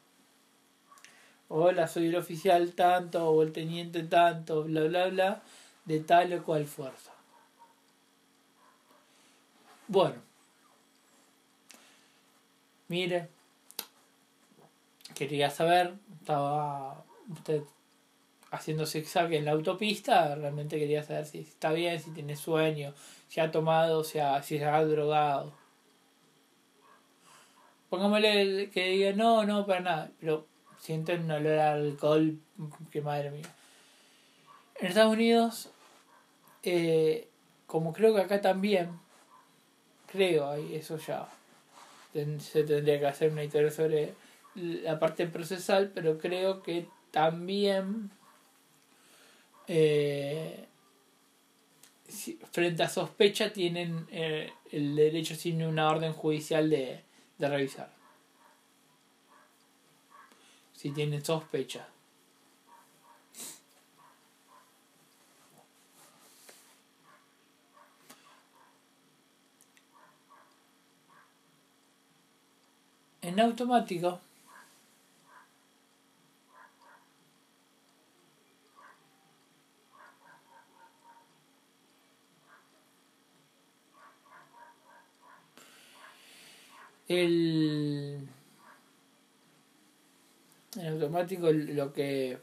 [1.48, 5.42] Hola, soy el oficial tanto, o el teniente tanto, bla, bla, bla,
[5.84, 7.09] de tal o cual fuerza.
[9.90, 10.22] Bueno.
[12.86, 13.28] Mire,
[15.16, 17.64] quería saber, estaba usted
[18.52, 22.94] haciendo zigzag en la autopista, realmente quería saber si está bien, si tiene sueño,
[23.26, 25.52] si ha tomado, si, ha, si se ha drogado.
[27.88, 30.46] Pongámosle que diga, no, no, para nada, pero
[30.78, 32.38] siento un olor a alcohol,
[32.92, 33.52] que madre mía.
[34.78, 35.68] En Estados Unidos,
[36.62, 37.28] eh,
[37.66, 38.99] como creo que acá también,
[40.10, 41.28] creo, eso ya
[42.12, 44.14] se tendría que hacer una historia sobre
[44.54, 48.10] la parte procesal, pero creo que también
[49.68, 50.66] eh,
[52.50, 57.02] frente a sospecha tienen eh, el derecho sin una orden judicial de,
[57.38, 57.92] de revisar.
[60.72, 61.86] Si tienen sospecha.
[73.22, 74.20] En automático.
[87.08, 88.28] El
[90.76, 92.38] en automático lo que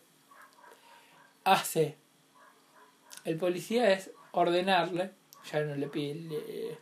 [1.46, 1.96] hace
[3.24, 5.12] el policía es ordenarle
[5.52, 6.78] ya no le pide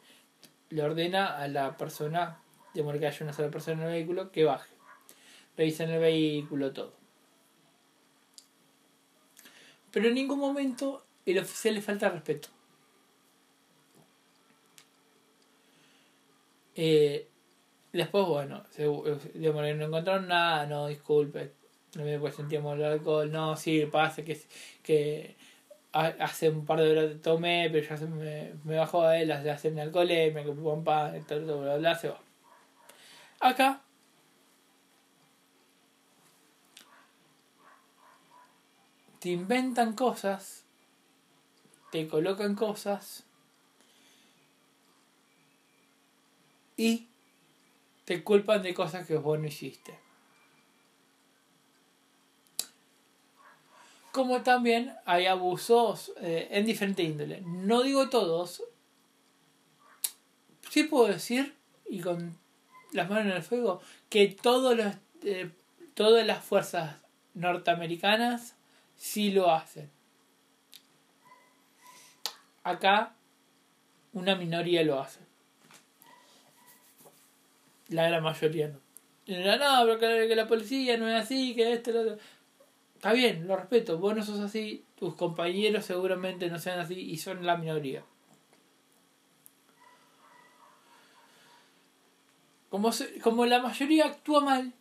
[0.69, 2.39] le, ordena a la persona
[2.75, 4.73] de que haya una sola persona en el vehículo que baje.
[5.57, 6.93] Revisen el vehículo todo.
[9.91, 12.49] Pero en ningún momento el oficial le falta respeto.
[16.75, 17.29] Eh,
[17.95, 18.61] Después, bueno,
[19.33, 21.53] digamos, no encontraron nada, no, disculpe,
[21.95, 24.37] no me pues sentíamos el alcohol, no, sí, pasa que,
[24.83, 25.37] que
[25.93, 29.49] hace un par de horas tomé, pero ya se me, me bajó a él, de
[29.49, 32.24] hacerme alcohol, me compré un pan, todo, bla, bla, se va.
[33.45, 33.79] Acá,
[39.19, 40.63] te inventan cosas,
[41.91, 43.23] te colocan cosas
[46.75, 47.07] y
[48.05, 49.99] te culpan de cosas que vos no hiciste.
[54.11, 57.41] Como también hay abusos eh, en diferente índole.
[57.41, 58.63] No digo todos.
[60.71, 61.55] Sí puedo decir,
[61.87, 62.43] y con
[62.95, 64.93] las manos en el fuego, que todos los,
[65.23, 65.49] eh,
[65.93, 66.97] todas las fuerzas
[67.33, 68.55] norteamericanas
[68.95, 69.89] sí lo hacen.
[72.63, 73.13] Acá
[74.13, 75.25] una minoría lo hace
[77.89, 78.79] la gran mayoría no.
[79.27, 82.17] No, pero que, la policía no es así, que este, lo
[82.95, 87.17] Está bien, lo respeto, vos no sos así, tus compañeros seguramente no sean así y
[87.17, 88.03] son la minoría.
[92.75, 92.91] Como,
[93.23, 94.73] como la mayoría actúa mal,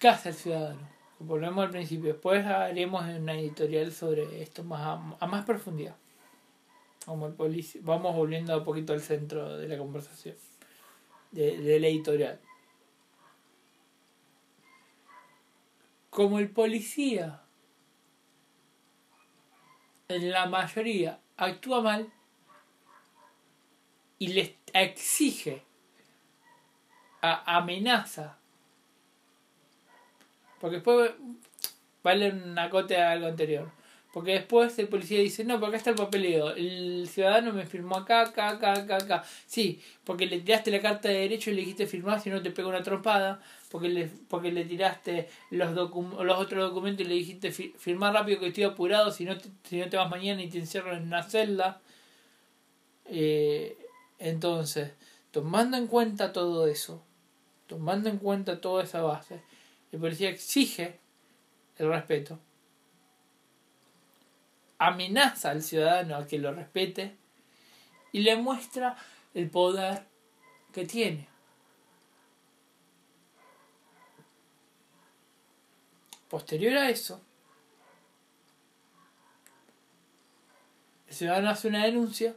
[0.00, 0.80] ¿qué hace el ciudadano?
[1.20, 5.94] Volvemos al principio, después haremos una editorial sobre esto más a, más profundidad.
[7.06, 10.34] Como el Vamos volviendo un poquito al centro de la conversación
[11.30, 12.40] de, la editorial.
[16.10, 17.40] Como el policía
[20.08, 22.12] en la mayoría actúa mal
[24.18, 25.62] y les exige,
[27.22, 28.36] a, amenaza,
[30.60, 31.12] porque después
[32.02, 33.70] vale una acote a algo anterior
[34.12, 36.50] porque después el policía dice, no, porque está el papeleo.
[36.50, 39.24] El ciudadano me firmó acá, acá, acá, acá, acá.
[39.46, 42.50] Sí, porque le tiraste la carta de derecho y le dijiste firmar si no te
[42.50, 43.40] pega una trompada.
[43.70, 48.48] Porque le, porque le tiraste los, los otros documentos y le dijiste firmar rápido que
[48.48, 51.22] estoy apurado si no te, si no te vas mañana y te encierro en una
[51.22, 51.80] celda.
[53.06, 53.78] Eh,
[54.18, 54.92] entonces,
[55.30, 57.02] tomando en cuenta todo eso,
[57.72, 59.40] tomando en cuenta toda esa base,
[59.92, 61.00] el policía exige
[61.78, 62.38] el respeto
[64.76, 67.16] amenaza al ciudadano a que lo respete
[68.10, 68.96] y le muestra
[69.32, 70.04] el poder
[70.72, 71.28] que tiene.
[76.28, 77.22] Posterior a eso,
[81.06, 82.34] el ciudadano hace una denuncia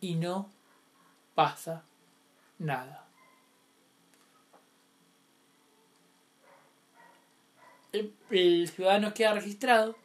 [0.00, 0.50] y no
[1.34, 1.84] pasa
[2.58, 3.08] nada.
[8.30, 9.96] el, ciudadano queda registrado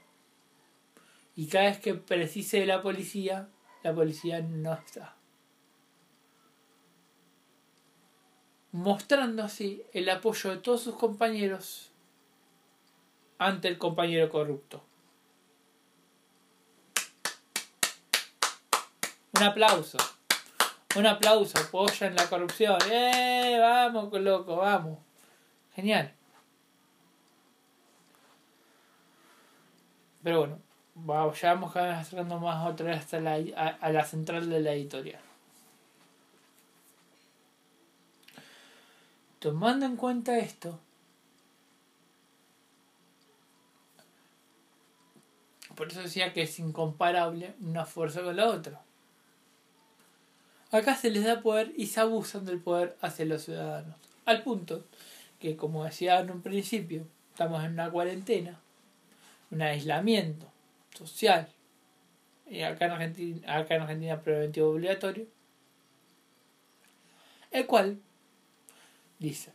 [1.36, 3.50] y cada vez que precise de la policía,
[3.82, 5.16] la policía no está.
[8.72, 11.92] Mostrando así el apoyo de todos sus compañeros
[13.38, 14.84] ante el compañero corrupto.
[19.34, 19.98] Un aplauso.
[20.96, 21.58] Un aplauso.
[21.58, 22.78] Apoyan la corrupción.
[22.92, 23.58] ¡Eh!
[23.60, 25.00] Vamos, loco, vamos.
[25.76, 26.14] Genial.
[30.24, 30.60] Pero bueno,
[30.96, 35.20] vamos, ya vamos acercando más otra vez hasta la, a la central de la editorial.
[39.40, 40.80] Tomando en cuenta esto,
[45.76, 48.82] por eso decía que es incomparable una fuerza con la otra.
[50.74, 53.96] Acá se les da poder y se abusan del poder hacia los ciudadanos.
[54.26, 54.84] Al punto
[55.40, 58.60] que, como decía en un principio, estamos en una cuarentena,
[59.52, 60.48] un aislamiento
[60.98, 61.48] social,
[62.50, 65.28] y acá en Argentina, acá en Argentina preventivo obligatorio,
[67.52, 68.00] el cual
[69.20, 69.54] dice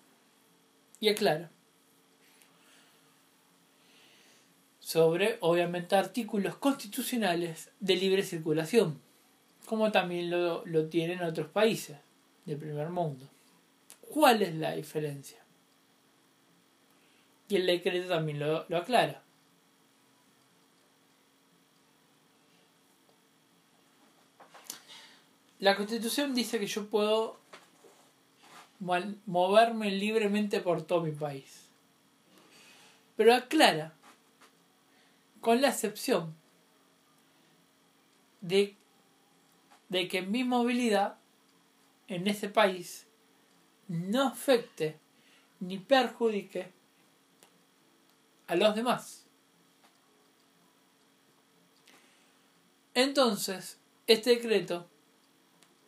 [1.00, 1.50] y aclara
[4.78, 9.07] sobre, obviamente, artículos constitucionales de libre circulación,
[9.68, 11.98] como también lo, lo tienen otros países
[12.46, 13.28] del primer mundo.
[14.08, 15.38] ¿Cuál es la diferencia?
[17.50, 19.22] Y el decreto también lo, lo aclara.
[25.58, 27.38] La constitución dice que yo puedo
[28.78, 31.66] moverme libremente por todo mi país.
[33.16, 33.92] Pero aclara,
[35.42, 36.34] con la excepción
[38.40, 38.77] de,
[39.88, 41.18] de que mi movilidad
[42.08, 43.06] en ese país
[43.88, 44.98] no afecte
[45.60, 46.70] ni perjudique
[48.46, 49.24] a los demás.
[52.94, 54.88] Entonces, este decreto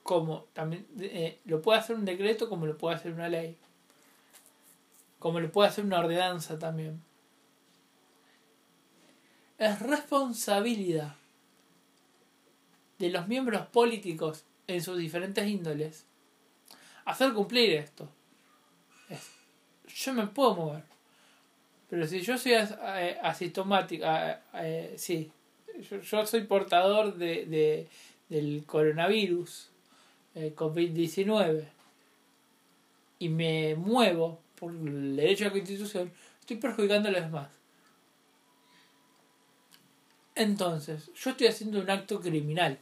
[0.03, 3.57] como también eh, lo puede hacer un decreto como lo puede hacer una ley
[5.18, 7.03] como lo puede hacer una ordenanza también
[9.59, 11.14] es responsabilidad
[13.01, 16.07] de los miembros políticos en sus diferentes índoles
[17.05, 18.09] hacer cumplir esto
[19.88, 20.84] yo me puedo mover
[21.88, 24.05] pero si yo soy eh, asintomático
[24.55, 25.32] eh, sí
[26.03, 27.88] yo, soy portador de, de,
[28.28, 29.70] del coronavirus
[30.34, 31.64] eh, COVID-19
[33.18, 37.48] y me muevo por el derecho a la constitución, estoy perjudicando a los demás.
[40.34, 42.78] Entonces, yo estoy haciendo un acto criminal.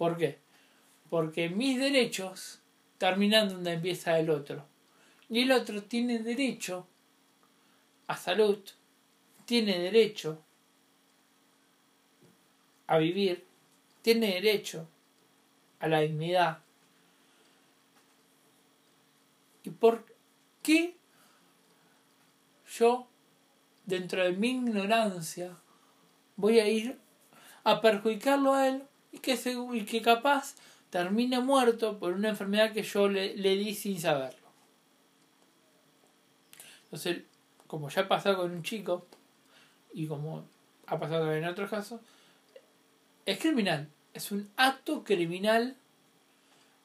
[0.00, 0.38] ¿Por qué?
[1.10, 2.62] Porque mis derechos
[2.96, 4.64] terminan donde empieza el otro.
[5.28, 6.86] Y el otro tiene derecho
[8.06, 8.58] a salud,
[9.44, 10.42] tiene derecho
[12.86, 13.44] a vivir,
[14.00, 14.88] tiene derecho
[15.80, 16.60] a la dignidad.
[19.64, 20.06] ¿Y por
[20.62, 20.96] qué
[22.72, 23.06] yo,
[23.84, 25.58] dentro de mi ignorancia,
[26.36, 26.98] voy a ir
[27.64, 29.38] a perjudicarlo a él y que,
[29.72, 30.54] y que capaz
[30.90, 34.38] termine muerto por una enfermedad que yo le, le di sin saberlo?
[36.84, 37.22] Entonces,
[37.66, 39.06] como ya ha pasado con un chico,
[39.92, 40.44] y como
[40.86, 42.00] ha pasado en otros casos,
[43.26, 45.76] es criminal es un acto criminal.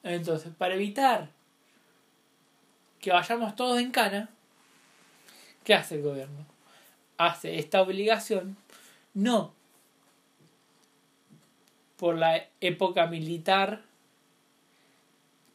[0.02, 1.30] Entonces, para evitar
[3.00, 4.28] que vayamos todos en cana,
[5.64, 6.46] ¿qué hace el gobierno?
[7.18, 8.56] Hace esta obligación,
[9.14, 9.54] no
[11.96, 13.82] por la época militar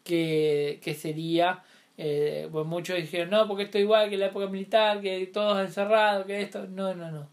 [0.03, 1.63] que, que sería,
[1.97, 5.59] eh, pues muchos dijeron, no, porque esto es igual que la época militar, que todos
[5.59, 7.27] encerrados, que esto, no, no, no.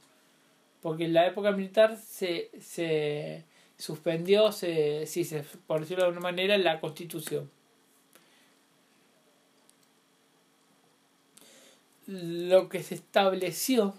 [0.82, 3.44] Porque en la época militar se, se,
[3.78, 7.50] suspendió, se, si se, por decirlo de alguna manera, la constitución.
[12.06, 13.94] Lo que se estableció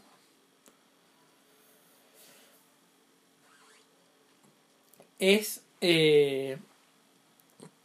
[5.20, 6.58] es eh,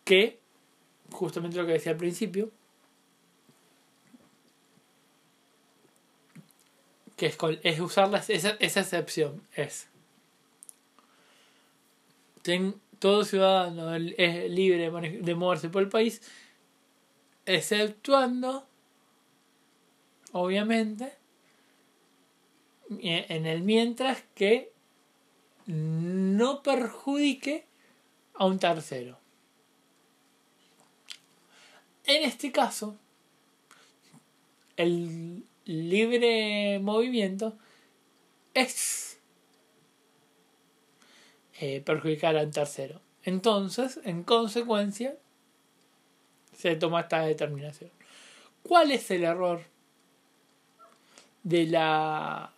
[0.04, 0.38] que,
[1.10, 2.50] justamente lo que decía al principio,
[7.16, 9.88] que es, es usar esa, esa excepción, es
[12.98, 16.20] todo ciudadano es libre de moverse por el país,
[17.46, 18.66] exceptuando,
[20.32, 21.12] obviamente,
[22.90, 24.73] en el mientras que
[25.66, 27.66] no perjudique
[28.34, 29.18] a un tercero.
[32.06, 32.96] En este caso,
[34.76, 37.56] el libre movimiento
[38.52, 39.18] es
[41.60, 43.00] eh, perjudicar a un tercero.
[43.22, 45.16] Entonces, en consecuencia,
[46.56, 47.90] se toma esta determinación.
[48.62, 49.62] ¿Cuál es el error
[51.42, 52.53] de la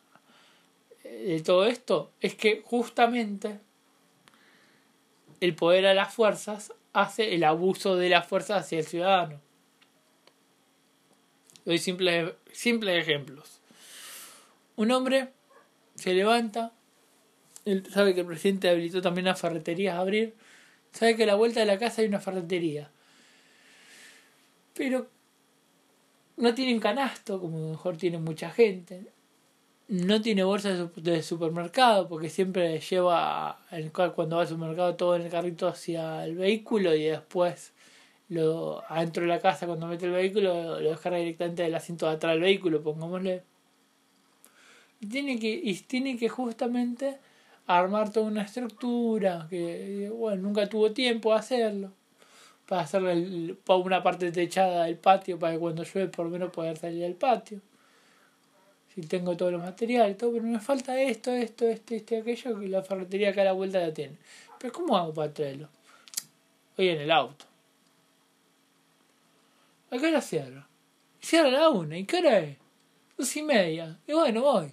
[1.27, 2.13] de todo esto?
[2.21, 3.61] Es que justamente
[5.41, 9.41] el poder a las fuerzas hace el abuso de la fuerza hacia el ciudadano.
[11.65, 13.61] Doy simples, ejemplos.
[14.77, 15.31] Un hombre
[15.95, 16.73] se levanta,
[17.65, 20.35] él sabe que el presidente habilitó también las ferreterías a abrir,
[20.93, 22.91] sabe que a la vuelta de la casa hay una ferretería.
[24.75, 25.09] Pero
[26.37, 29.07] no tiene un canasto, como mejor tiene mucha gente.
[29.89, 33.59] No tiene bolsa de supermercado, porque siempre lleva
[34.15, 37.73] cuando va al supermercado todo en el carrito hacia el vehículo y después
[38.29, 42.13] lo adentro de la casa cuando mete el vehículo lo descarga directamente del asiento de
[42.15, 43.45] atrás del vehículo, pongámosle.
[45.01, 47.19] Y tiene que, y tiene que justamente
[47.67, 51.93] armar toda una estructura que bueno, nunca tuvo tiempo de hacerlo.
[52.67, 56.77] Para hacerle una parte techada del patio para que cuando llueve por lo menos poder
[56.77, 57.61] salir al patio.
[58.97, 62.69] Si tengo todos los materiales, todo, pero me falta esto, esto, esto, esto, aquello que
[62.69, 64.17] la ferretería acá a la vuelta ya tiene.
[64.59, 65.69] Pero ¿cómo hago para traerlo?
[66.79, 67.45] Voy en el auto.
[69.91, 70.67] ¿A qué hora cierra?
[71.31, 71.99] La una.
[71.99, 72.57] ¿Y qué hora?
[73.19, 73.99] Dos y media.
[74.07, 74.73] Y bueno, voy.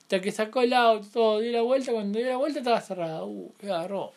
[0.00, 1.92] Hasta que sacó el auto, todo, la vuelta.
[1.92, 3.24] Cuando dio la vuelta estaba cerrada.
[3.24, 4.12] Uh, qué agarró.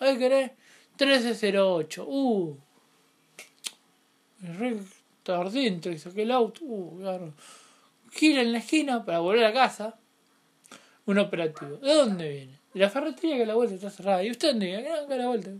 [0.00, 0.50] A ver, ¿querés?
[0.98, 2.04] 1308.
[2.08, 2.56] Uh.
[4.42, 4.78] Re
[5.26, 6.64] y saqué el auto.
[6.64, 7.32] Uh, qué agarró.
[8.16, 9.98] Gira en la esquina para volver a casa.
[11.04, 11.76] Un operativo.
[11.76, 12.60] ¿De dónde viene?
[12.72, 14.24] De la ferretería que la vuelta está cerrada.
[14.24, 14.90] ¿Y usted dónde viene?
[14.90, 15.50] Acá la vuelta.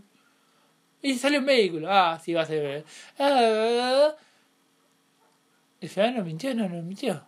[1.01, 1.87] Y sale un vehículo.
[1.91, 2.83] Ah, sí, va a ser.
[3.19, 4.15] Ah,
[5.79, 7.23] el ciudadano mintió, no, no mintió.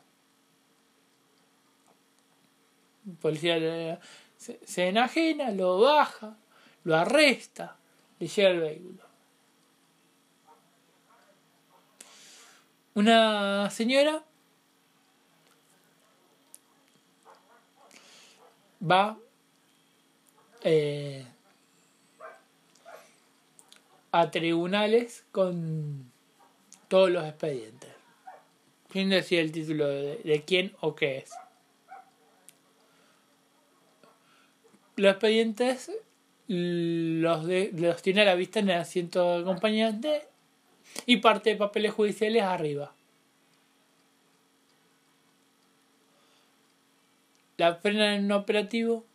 [3.08, 4.00] El policía
[4.36, 6.38] se, se enajena, lo baja,
[6.84, 7.78] lo arresta,
[8.18, 9.04] le llega el vehículo.
[12.96, 14.24] Una señora
[18.80, 19.18] va
[20.64, 21.26] eh,
[24.12, 26.12] a tribunales con
[26.88, 28.00] todos los expedientes
[28.92, 31.32] sin decir el título de, quién o qué es.
[34.96, 35.92] Los expedientes
[36.48, 40.24] los, de, los tiene a la vista en el asiento de acompañante
[41.06, 42.94] y parte de papeles judiciales arriba.
[47.60, 49.06] La frenan en un operativo,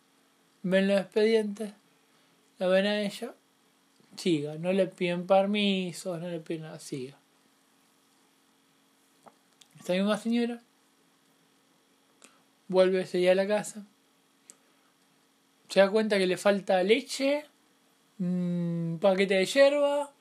[0.61, 1.73] ven los expedientes,
[2.59, 3.33] la ven a ella,
[4.17, 7.17] siga, no le piden permiso, no le piden nada, siga.
[9.79, 10.61] Esta misma señora
[12.67, 13.83] vuelve ese día a la casa.
[15.67, 17.45] Se da cuenta que le falta leche,
[18.19, 20.13] un paquete de hierba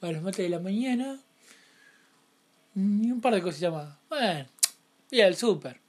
[0.00, 1.20] para los mates de la mañana
[2.74, 3.98] y un par de cositas más.
[4.08, 4.48] Bueno,
[5.10, 5.85] y al súper.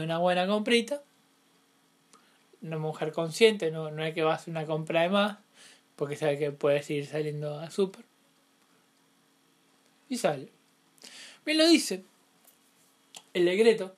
[0.00, 1.02] Una buena comprita.
[2.62, 5.38] Una mujer consciente, no, no es que va a hacer una compra de más,
[5.96, 8.04] porque sabe que puede seguir saliendo al súper.
[10.08, 10.48] Y sale.
[11.44, 12.04] Bien lo dice
[13.34, 13.96] el decreto,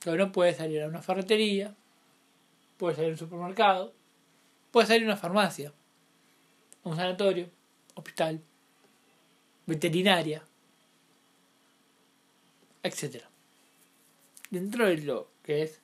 [0.00, 1.74] que no puede salir a una ferretería,
[2.76, 3.92] puede salir a un supermercado,
[4.70, 5.72] puede salir a una farmacia,
[6.84, 7.50] un sanatorio,
[7.94, 8.40] hospital,
[9.66, 10.42] veterinaria,
[12.82, 13.33] etc.
[14.54, 15.80] Dentro de lo que es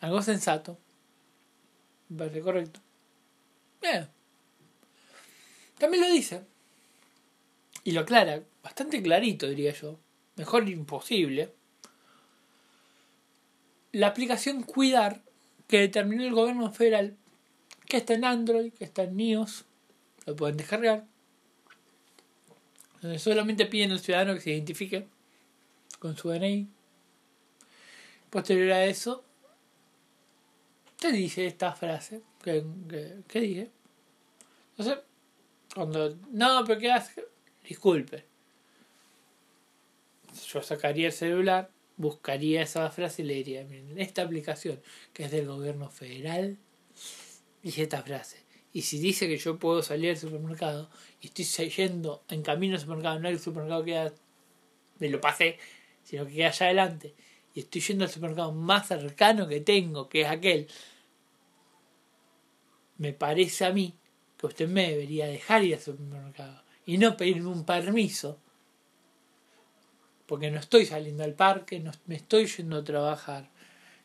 [0.00, 0.78] algo sensato,
[2.08, 2.80] me parece correcto.
[5.78, 6.42] También lo dice.
[7.84, 9.98] Y lo aclara, bastante clarito diría yo
[10.36, 11.52] mejor imposible,
[13.92, 15.20] la aplicación Cuidar
[15.68, 17.16] que determinó el gobierno federal,
[17.86, 19.66] que está en Android, que está en iOS,
[20.24, 21.04] lo pueden descargar,
[23.02, 25.06] donde solamente piden al ciudadano que se identifique
[25.98, 26.68] con su DNI.
[28.30, 29.24] Posterior a eso,
[30.98, 32.64] te dice esta frase que,
[33.28, 33.70] que, dije.
[34.70, 35.04] Entonces,
[35.74, 37.24] cuando, no, pero ¿qué hace?
[37.68, 38.30] Disculpe
[40.52, 44.80] yo sacaría el celular, buscaría esa frase y le diría, miren, esta aplicación
[45.12, 46.58] que es del gobierno federal,
[47.62, 48.38] dice esta frase.
[48.72, 52.80] Y si dice que yo puedo salir al supermercado y estoy yendo en camino al
[52.80, 54.12] supermercado, no el supermercado que
[54.98, 55.58] me lo pasé,
[56.04, 57.14] sino que queda allá adelante,
[57.54, 60.68] y estoy yendo al supermercado más cercano que tengo, que es aquel,
[62.98, 63.94] me parece a mí
[64.36, 68.38] que usted me debería dejar ir al supermercado y no pedirme un permiso
[70.30, 73.50] porque no estoy saliendo al parque, no me estoy yendo a trabajar.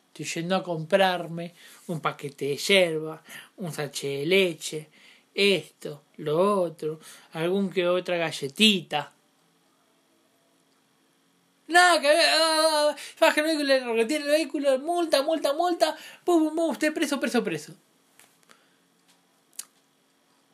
[0.08, 1.54] Estoy yendo a comprarme
[1.86, 3.22] un paquete de hierba,
[3.58, 4.89] un sachet de leche,
[5.36, 7.00] esto, lo otro,
[7.34, 9.14] algún que otra galletita.
[11.68, 16.70] Nada que ver, ah, baja el vehículo, retira el vehículo, multa, multa, multa, pum, pum,
[16.70, 17.74] usted preso, preso, preso.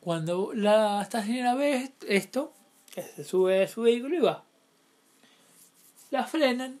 [0.00, 2.52] Cuando la esta señora ve esto,
[2.94, 4.44] se sube a su vehículo y va.
[6.10, 6.80] la frenan.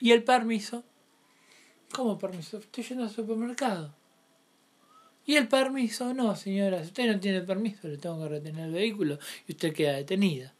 [0.00, 0.84] ¿Y el permiso?
[1.92, 2.58] ¿Cómo permiso?
[2.58, 3.94] Estoy yendo al supermercado.
[5.26, 6.14] ¿Y el permiso?
[6.14, 9.74] No, señora, si usted no tiene permiso, le tengo que retener el vehículo y usted
[9.74, 10.54] queda detenida.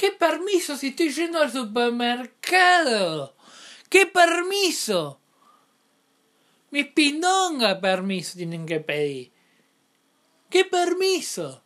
[0.00, 3.36] ¿Qué permiso si estoy yendo al supermercado?
[3.90, 5.20] ¿Qué permiso?
[6.70, 9.30] Mis pindongas permiso tienen que pedir.
[10.48, 11.62] ¿Qué permiso?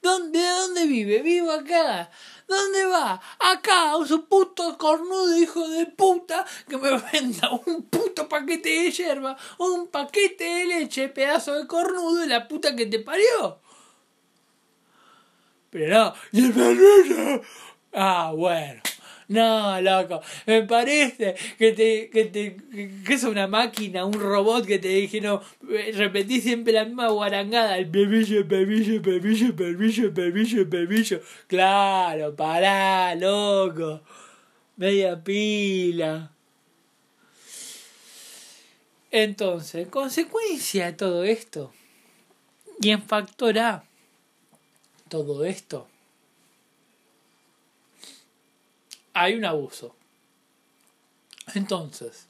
[0.00, 1.20] ¿Dónde, ¿Dónde vive?
[1.20, 2.10] Vivo acá.
[2.48, 3.20] ¿Dónde va?
[3.40, 9.36] Acá, un puto cornudo hijo de puta que me venda un puto paquete de hierba,
[9.58, 13.60] un paquete de leche, pedazo de cornudo y la puta que te parió.
[15.76, 17.42] Pero no, y el permiso.
[17.92, 18.80] Ah, bueno.
[19.28, 22.56] No, loco, me parece que te, que te,
[23.04, 25.40] que es una máquina, un robot que te dijeron,
[25.94, 31.20] repetí siempre la misma guarangada, el permiso, permiso, permiso, permiso, permiso, permiso.
[31.46, 34.00] Claro, pará, loco.
[34.76, 36.30] Media pila.
[39.10, 41.72] Entonces, en consecuencia de todo esto,
[42.80, 43.84] y en factor A,
[45.24, 45.88] todo esto,
[49.14, 49.94] hay un abuso.
[51.54, 52.26] Entonces,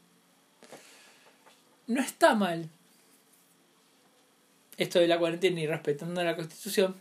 [1.87, 2.69] no está mal
[4.77, 6.95] esto de la cuarentena y respetando la constitución,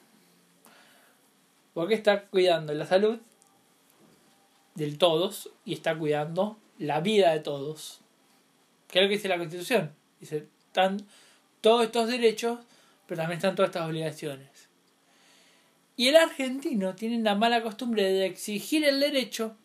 [1.74, 3.20] porque está cuidando la salud
[4.76, 8.00] del todos y está cuidando la vida de todos.
[8.88, 9.94] ¿Qué es lo que dice la constitución?
[10.20, 11.06] Dice, están
[11.62, 12.60] todos estos derechos,
[13.08, 14.55] pero también están todas estas obligaciones.
[15.98, 19.56] Y el argentino tiene la mala costumbre de exigir el derecho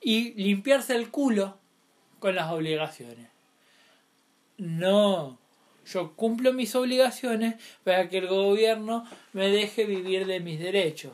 [0.00, 1.58] y limpiarse el culo
[2.18, 3.28] con las obligaciones.
[4.58, 5.38] No,
[5.86, 11.12] yo cumplo mis obligaciones para que el gobierno me deje vivir de mis derechos.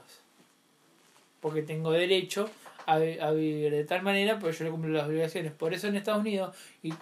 [1.40, 2.48] Porque tengo derecho
[2.86, 5.52] a, vivir de tal manera, porque yo le cumplo las obligaciones.
[5.52, 6.94] Por eso en Estados Unidos y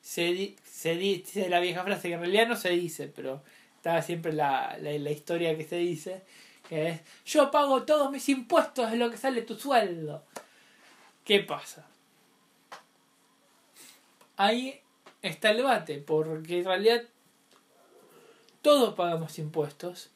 [0.00, 3.42] se, se dice la vieja frase que en realidad no se dice, pero
[3.76, 6.22] está siempre la, la, la historia que se dice,
[6.68, 10.24] que es yo pago todos mis impuestos de lo que sale tu sueldo.
[11.24, 11.86] ¿Qué pasa?
[14.36, 14.80] Ahí
[15.20, 17.02] está el debate, porque en realidad
[18.60, 20.10] todos pagamos impuestos.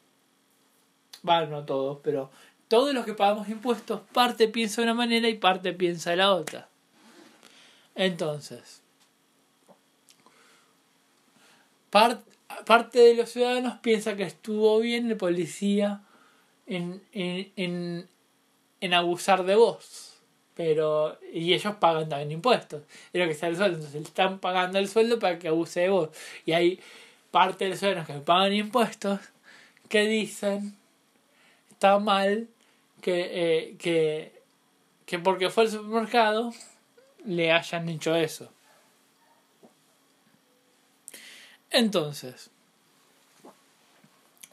[1.22, 2.30] Bueno, no todos, pero
[2.68, 6.32] todos los que pagamos impuestos, parte piensa de una manera y parte piensa de la
[6.32, 6.68] otra.
[7.94, 8.82] Entonces,
[11.90, 16.02] parte de los ciudadanos piensa que estuvo bien el policía
[16.66, 18.08] en, en,
[18.80, 20.14] en, abusar de vos.
[20.54, 22.82] Pero y ellos pagan también impuestos.
[23.12, 23.76] Es lo que está el sueldo.
[23.76, 26.10] Entonces están pagando el sueldo para que abuse de vos.
[26.46, 26.80] Y hay
[27.30, 29.20] parte de los ciudadanos que pagan impuestos
[29.88, 30.76] que dicen
[31.70, 32.48] está mal
[33.02, 34.32] que, eh, que,
[35.04, 36.52] que porque fue al supermercado
[37.24, 38.50] le hayan hecho eso
[41.70, 42.50] entonces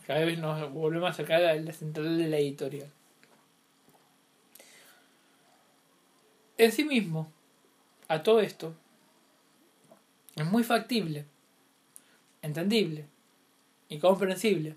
[0.05, 2.87] cada vez nos volvemos a acercar a la central de la editorial
[6.57, 7.31] en sí mismo,
[8.07, 8.75] a todo esto,
[10.35, 11.25] es muy factible,
[12.41, 13.05] entendible
[13.89, 14.75] y comprensible.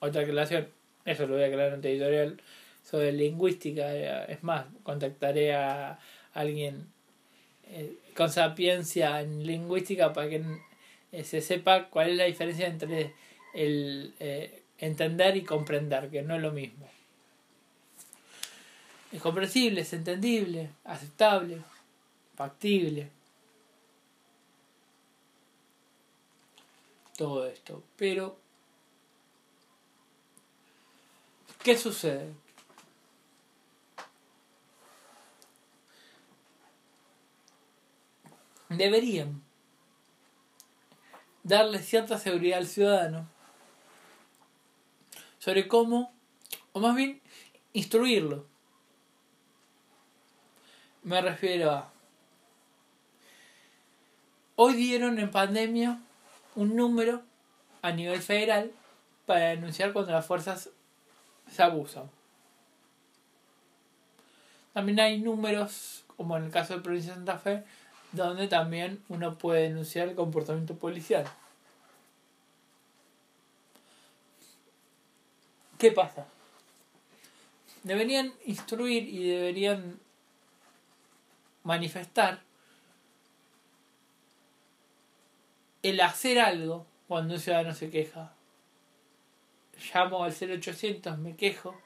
[0.00, 0.68] Otra aclaración,
[1.04, 2.40] eso lo voy a aclarar en editorial
[2.84, 5.98] sobre lingüística, es más, contactaré a
[6.32, 6.86] alguien
[7.64, 10.42] eh, con sapiencia en lingüística para que
[11.12, 13.12] eh, se sepa cuál es la diferencia entre
[13.52, 16.88] el eh, entender y comprender, que no es lo mismo.
[19.10, 21.62] Es comprensible, es entendible, aceptable,
[22.36, 23.10] factible.
[27.16, 27.82] Todo esto.
[27.96, 28.38] Pero,
[31.64, 32.32] ¿qué sucede?
[38.68, 39.42] Deberían
[41.42, 43.37] darle cierta seguridad al ciudadano
[45.38, 46.12] sobre cómo,
[46.72, 47.20] o más bien,
[47.72, 48.46] instruirlo
[51.08, 51.90] me refiero a...
[54.56, 55.98] Hoy dieron en pandemia
[56.54, 57.22] un número
[57.80, 58.72] a nivel federal
[59.24, 60.68] para denunciar cuando las fuerzas
[61.50, 62.10] se abusan.
[64.74, 67.64] También hay números, como en el caso de provincia de Santa Fe,
[68.12, 71.24] donde también uno puede denunciar el comportamiento policial.
[75.78, 76.26] ¿Qué pasa?
[77.84, 80.00] Deberían instruir y deberían
[81.62, 82.40] manifestar
[85.82, 88.32] el hacer algo cuando un ciudadano se queja.
[89.94, 91.80] Llamo al 0800, me quejo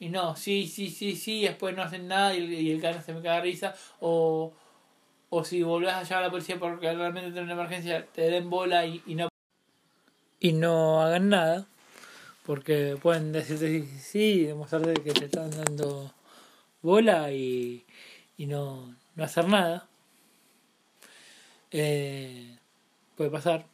[0.00, 3.12] y no, sí, sí, sí, sí, después no hacen nada y, y el cana se
[3.12, 4.52] me caga risa, o,
[5.30, 8.48] o si volvés a llamar a la policía porque realmente tenés una emergencia, te den
[8.48, 9.28] bola y, y no
[10.40, 11.66] y no hagan nada,
[12.48, 16.14] porque pueden decirte sí, sí, demostrarte que te están dando
[16.80, 17.84] bola y,
[18.38, 19.86] y no, no hacer nada.
[21.70, 22.56] Eh,
[23.18, 23.66] puede pasar.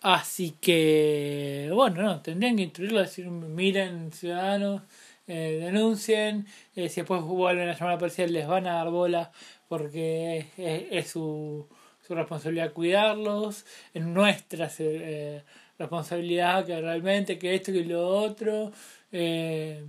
[0.00, 4.82] Así que, bueno, no, tendrían que instruirlo, decir, miren, ciudadanos,
[5.28, 8.90] eh, denuncien, eh, si después vuelven a llamar a la policía les van a dar
[8.90, 9.30] bola
[9.68, 11.68] porque es, es, su,
[12.04, 13.64] su responsabilidad cuidarlos,
[13.94, 15.44] es nuestra eh,
[15.78, 18.72] responsabilidad que realmente que esto y lo otro.
[19.12, 19.84] Eh,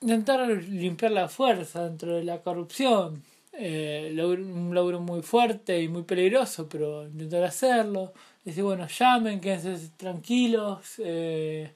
[0.00, 3.22] intentar limpiar la fuerza dentro de la corrupción.
[3.52, 8.12] Eh, un logro muy fuerte y muy peligroso, pero intentar hacerlo.
[8.44, 10.94] Decir, bueno, llamen, quédense tranquilos.
[10.98, 11.72] Eh,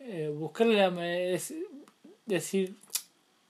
[0.00, 1.38] eh, buscarle la.
[2.26, 2.74] Decir,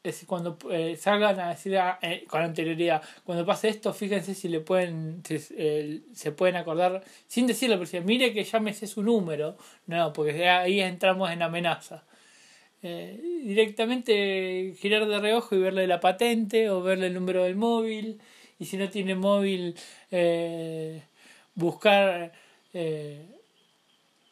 [0.08, 4.60] es cuando eh, salgan a decir eh, con anterioridad, cuando pase esto, fíjense si le
[4.60, 9.56] pueden, si, eh, se pueden acordar, sin decirlo, pero si mire que llámese su número,
[9.86, 12.04] no, porque ahí entramos en amenaza.
[12.82, 18.20] Eh, directamente girar de reojo y verle la patente o verle el número del móvil,
[18.58, 19.74] y si no tiene móvil,
[20.10, 21.02] eh,
[21.54, 22.32] buscar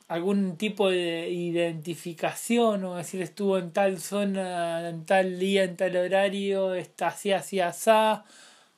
[0.08, 5.96] algún tipo de identificación o decir estuvo en tal zona, en tal día, en tal
[5.96, 7.90] horario, está así, así, así.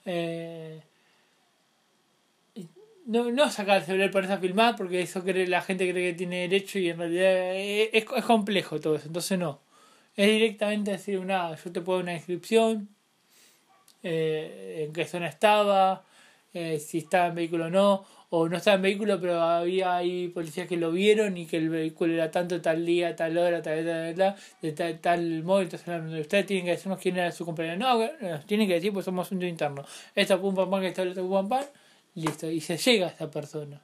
[0.07, 0.83] Eh,
[3.07, 6.19] no, no sacar el celular para a filmar porque eso cree, la gente cree que
[6.19, 9.61] tiene derecho y en realidad es, es, complejo todo eso, entonces no.
[10.17, 12.89] Es directamente decir nada, yo te puedo una inscripción,
[14.03, 16.05] eh, en qué zona estaba,
[16.55, 20.29] eh, si estaba en vehículo o no, o no estaba en vehículo, pero había ahí
[20.29, 23.85] policías que lo vieron y que el vehículo era tanto tal día, tal hora, tal,
[23.85, 25.69] tal, tal, de tal, tal móvil.
[25.71, 27.77] Entonces, ustedes tienen que decirnos quién era su compañero.
[27.77, 29.85] No, no, tienen que decir, pues somos un interno.
[30.15, 31.65] Esta pum pam pam, el otro pum pam
[32.15, 32.51] listo.
[32.51, 33.83] Y se llega a esta persona.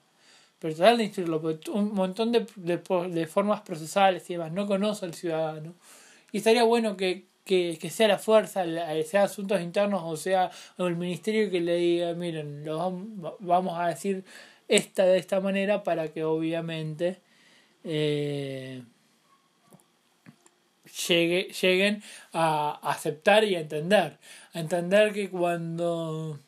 [0.59, 1.41] Pero tratar de instruirlo,
[1.73, 2.81] un montón de, de,
[3.11, 5.75] de formas procesales y demás, no conoce al ciudadano.
[6.31, 8.65] Y estaría bueno que, que, que, sea la fuerza,
[9.05, 13.07] sea asuntos internos o sea el ministerio que le diga, miren, lo
[13.41, 14.25] vamos a decir
[14.69, 17.21] esta de esta manera para que obviamente
[17.85, 18.83] eh,
[21.09, 24.19] llegue, lleguen a aceptar y a entender.
[24.55, 26.39] A entender que cuando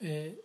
[0.00, 0.38] eh,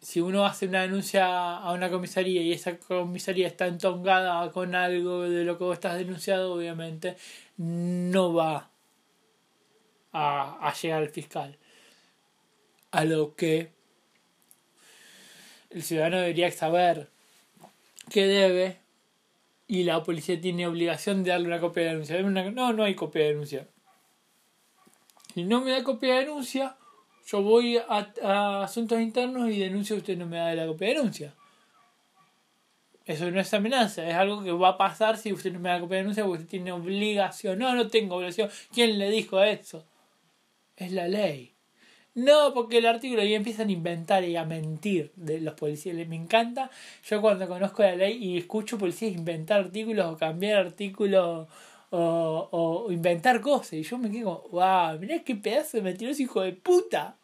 [0.00, 5.22] si uno hace una denuncia a una comisaría y esa comisaría está entongada con algo
[5.22, 7.16] de lo que vos estás denunciado, obviamente
[7.56, 8.70] no va
[10.12, 11.58] a, a llegar al fiscal.
[12.90, 13.72] A lo que
[15.70, 17.10] el ciudadano debería saber
[18.10, 18.78] que debe
[19.68, 22.22] y la policía tiene obligación de darle una copia de denuncia.
[22.22, 23.68] No, no hay copia de denuncia.
[25.34, 26.76] Si no me da copia de denuncia,
[27.26, 30.94] yo voy a, a asuntos internos y denuncio usted no me da la copia de
[30.94, 31.34] denuncia.
[33.06, 35.78] Eso no es amenaza, es algo que va a pasar si usted no me da
[35.78, 37.58] copia de denuncia porque usted tiene obligación.
[37.58, 38.50] No, no tengo obligación.
[38.74, 39.84] ¿Quién le dijo eso?
[40.76, 41.54] Es la ley.
[42.16, 45.94] No, porque el artículo y empiezan a inventar y a mentir de los policías.
[46.08, 46.70] Me encanta.
[47.04, 51.46] Yo cuando conozco la ley y escucho policías inventar artículos o cambiar artículos
[51.90, 53.74] o, o inventar cosas.
[53.74, 57.16] Y yo me quedo, wow, mirá qué pedazo de mentiroso hijo de puta.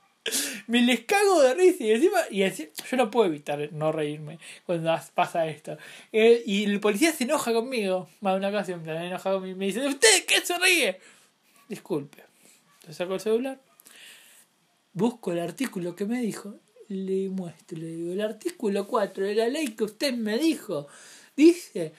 [0.69, 4.97] Me les cago de risa y encima, y yo no puedo evitar no reírme cuando
[5.15, 5.77] pasa esto.
[6.13, 8.09] Eh, y el policía se enoja conmigo.
[8.21, 11.01] Más una ocasión se enoja conmigo me dice, ¿usted qué se ríe?
[11.69, 12.25] Disculpe.
[12.87, 13.61] Le saco el celular,
[14.93, 16.57] busco el artículo que me dijo,
[16.89, 20.89] le muestro, le digo, el artículo 4 de la ley que usted me dijo
[21.37, 21.93] dice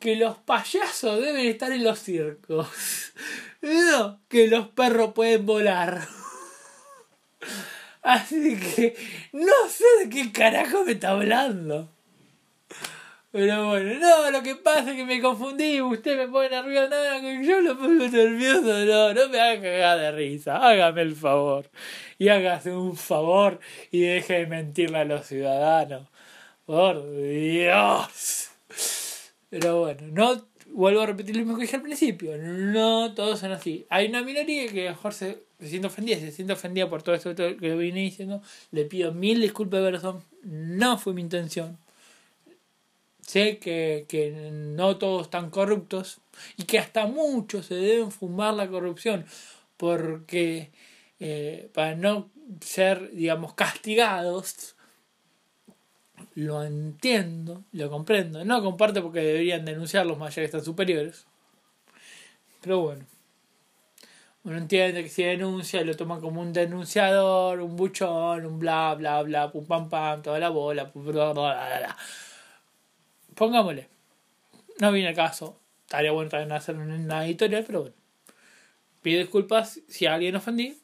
[0.00, 2.68] que los payasos deben estar en los circos.
[3.62, 6.06] No, que los perros pueden volar.
[8.02, 8.94] Así que
[9.32, 11.90] no sé de qué carajo me está hablando.
[13.34, 17.20] Pero bueno, no, lo que pasa es que me confundí, usted me pone nervioso, no,
[17.20, 21.68] que yo lo pongo nervioso, no, no me haga cagar de risa, hágame el favor.
[22.16, 23.58] Y hágase un favor
[23.90, 26.06] y deje de mentirle a los ciudadanos.
[26.64, 28.50] Por Dios.
[29.50, 33.52] Pero bueno, no vuelvo a repetir lo mismo que dije al principio, no todos son
[33.52, 33.86] así.
[33.88, 37.34] Hay una minoría que mejor se, se siente ofendida, se siente ofendida por todo esto
[37.34, 38.42] que vine diciendo.
[38.72, 41.78] Le pido mil disculpas de corazón, no fue mi intención.
[43.20, 46.18] Sé que, que no todos están corruptos
[46.58, 49.24] y que hasta muchos se deben fumar la corrupción
[49.76, 50.70] porque
[51.20, 54.73] eh, para no ser, digamos, castigados
[56.34, 58.44] lo entiendo, lo comprendo.
[58.44, 61.26] No comparto porque deberían denunciarlos más allá que están superiores.
[62.60, 63.06] Pero bueno.
[64.44, 69.22] Uno entiende que si denuncia lo toman como un denunciador, un buchón, un bla bla
[69.22, 71.96] bla, pum pam pam, toda la bola, pum, bla, bla, bla.
[73.34, 73.88] Pongámosle.
[74.80, 75.58] No viene el caso.
[75.86, 77.96] Estaría bueno también hacer una editorial, pero bueno.
[79.00, 80.78] Pido disculpas si a alguien ofendí.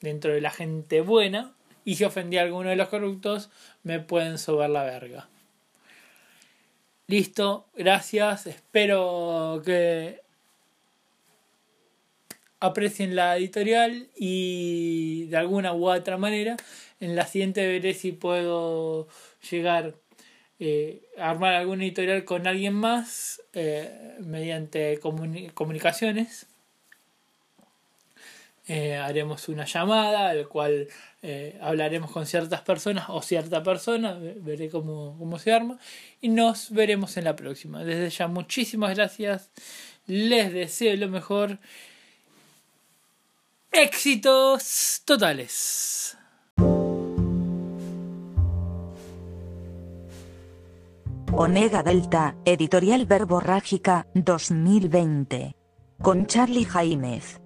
[0.00, 1.54] Dentro de la gente buena.
[1.84, 3.50] Y si ofendí a alguno de los corruptos,
[3.84, 5.28] me pueden sobar la verga.
[7.06, 8.46] Listo, gracias.
[8.46, 10.20] Espero que
[12.60, 16.56] aprecien la editorial y de alguna u otra manera
[16.98, 19.06] en la siguiente veré si puedo
[19.50, 19.96] llegar
[20.58, 26.46] eh, a armar alguna editorial con alguien más eh, mediante comunicaciones
[28.66, 30.88] eh, haremos una llamada al cual
[31.62, 35.78] hablaremos con ciertas personas o cierta persona veré cómo, cómo se arma
[36.20, 39.48] y nos veremos en la próxima desde ya muchísimas gracias
[40.06, 41.58] les deseo lo mejor
[43.74, 46.16] éxitos totales.
[51.36, 55.56] Omega Delta, Editorial Verborrágica, 2020.
[56.00, 57.43] Con Charlie Jaimez.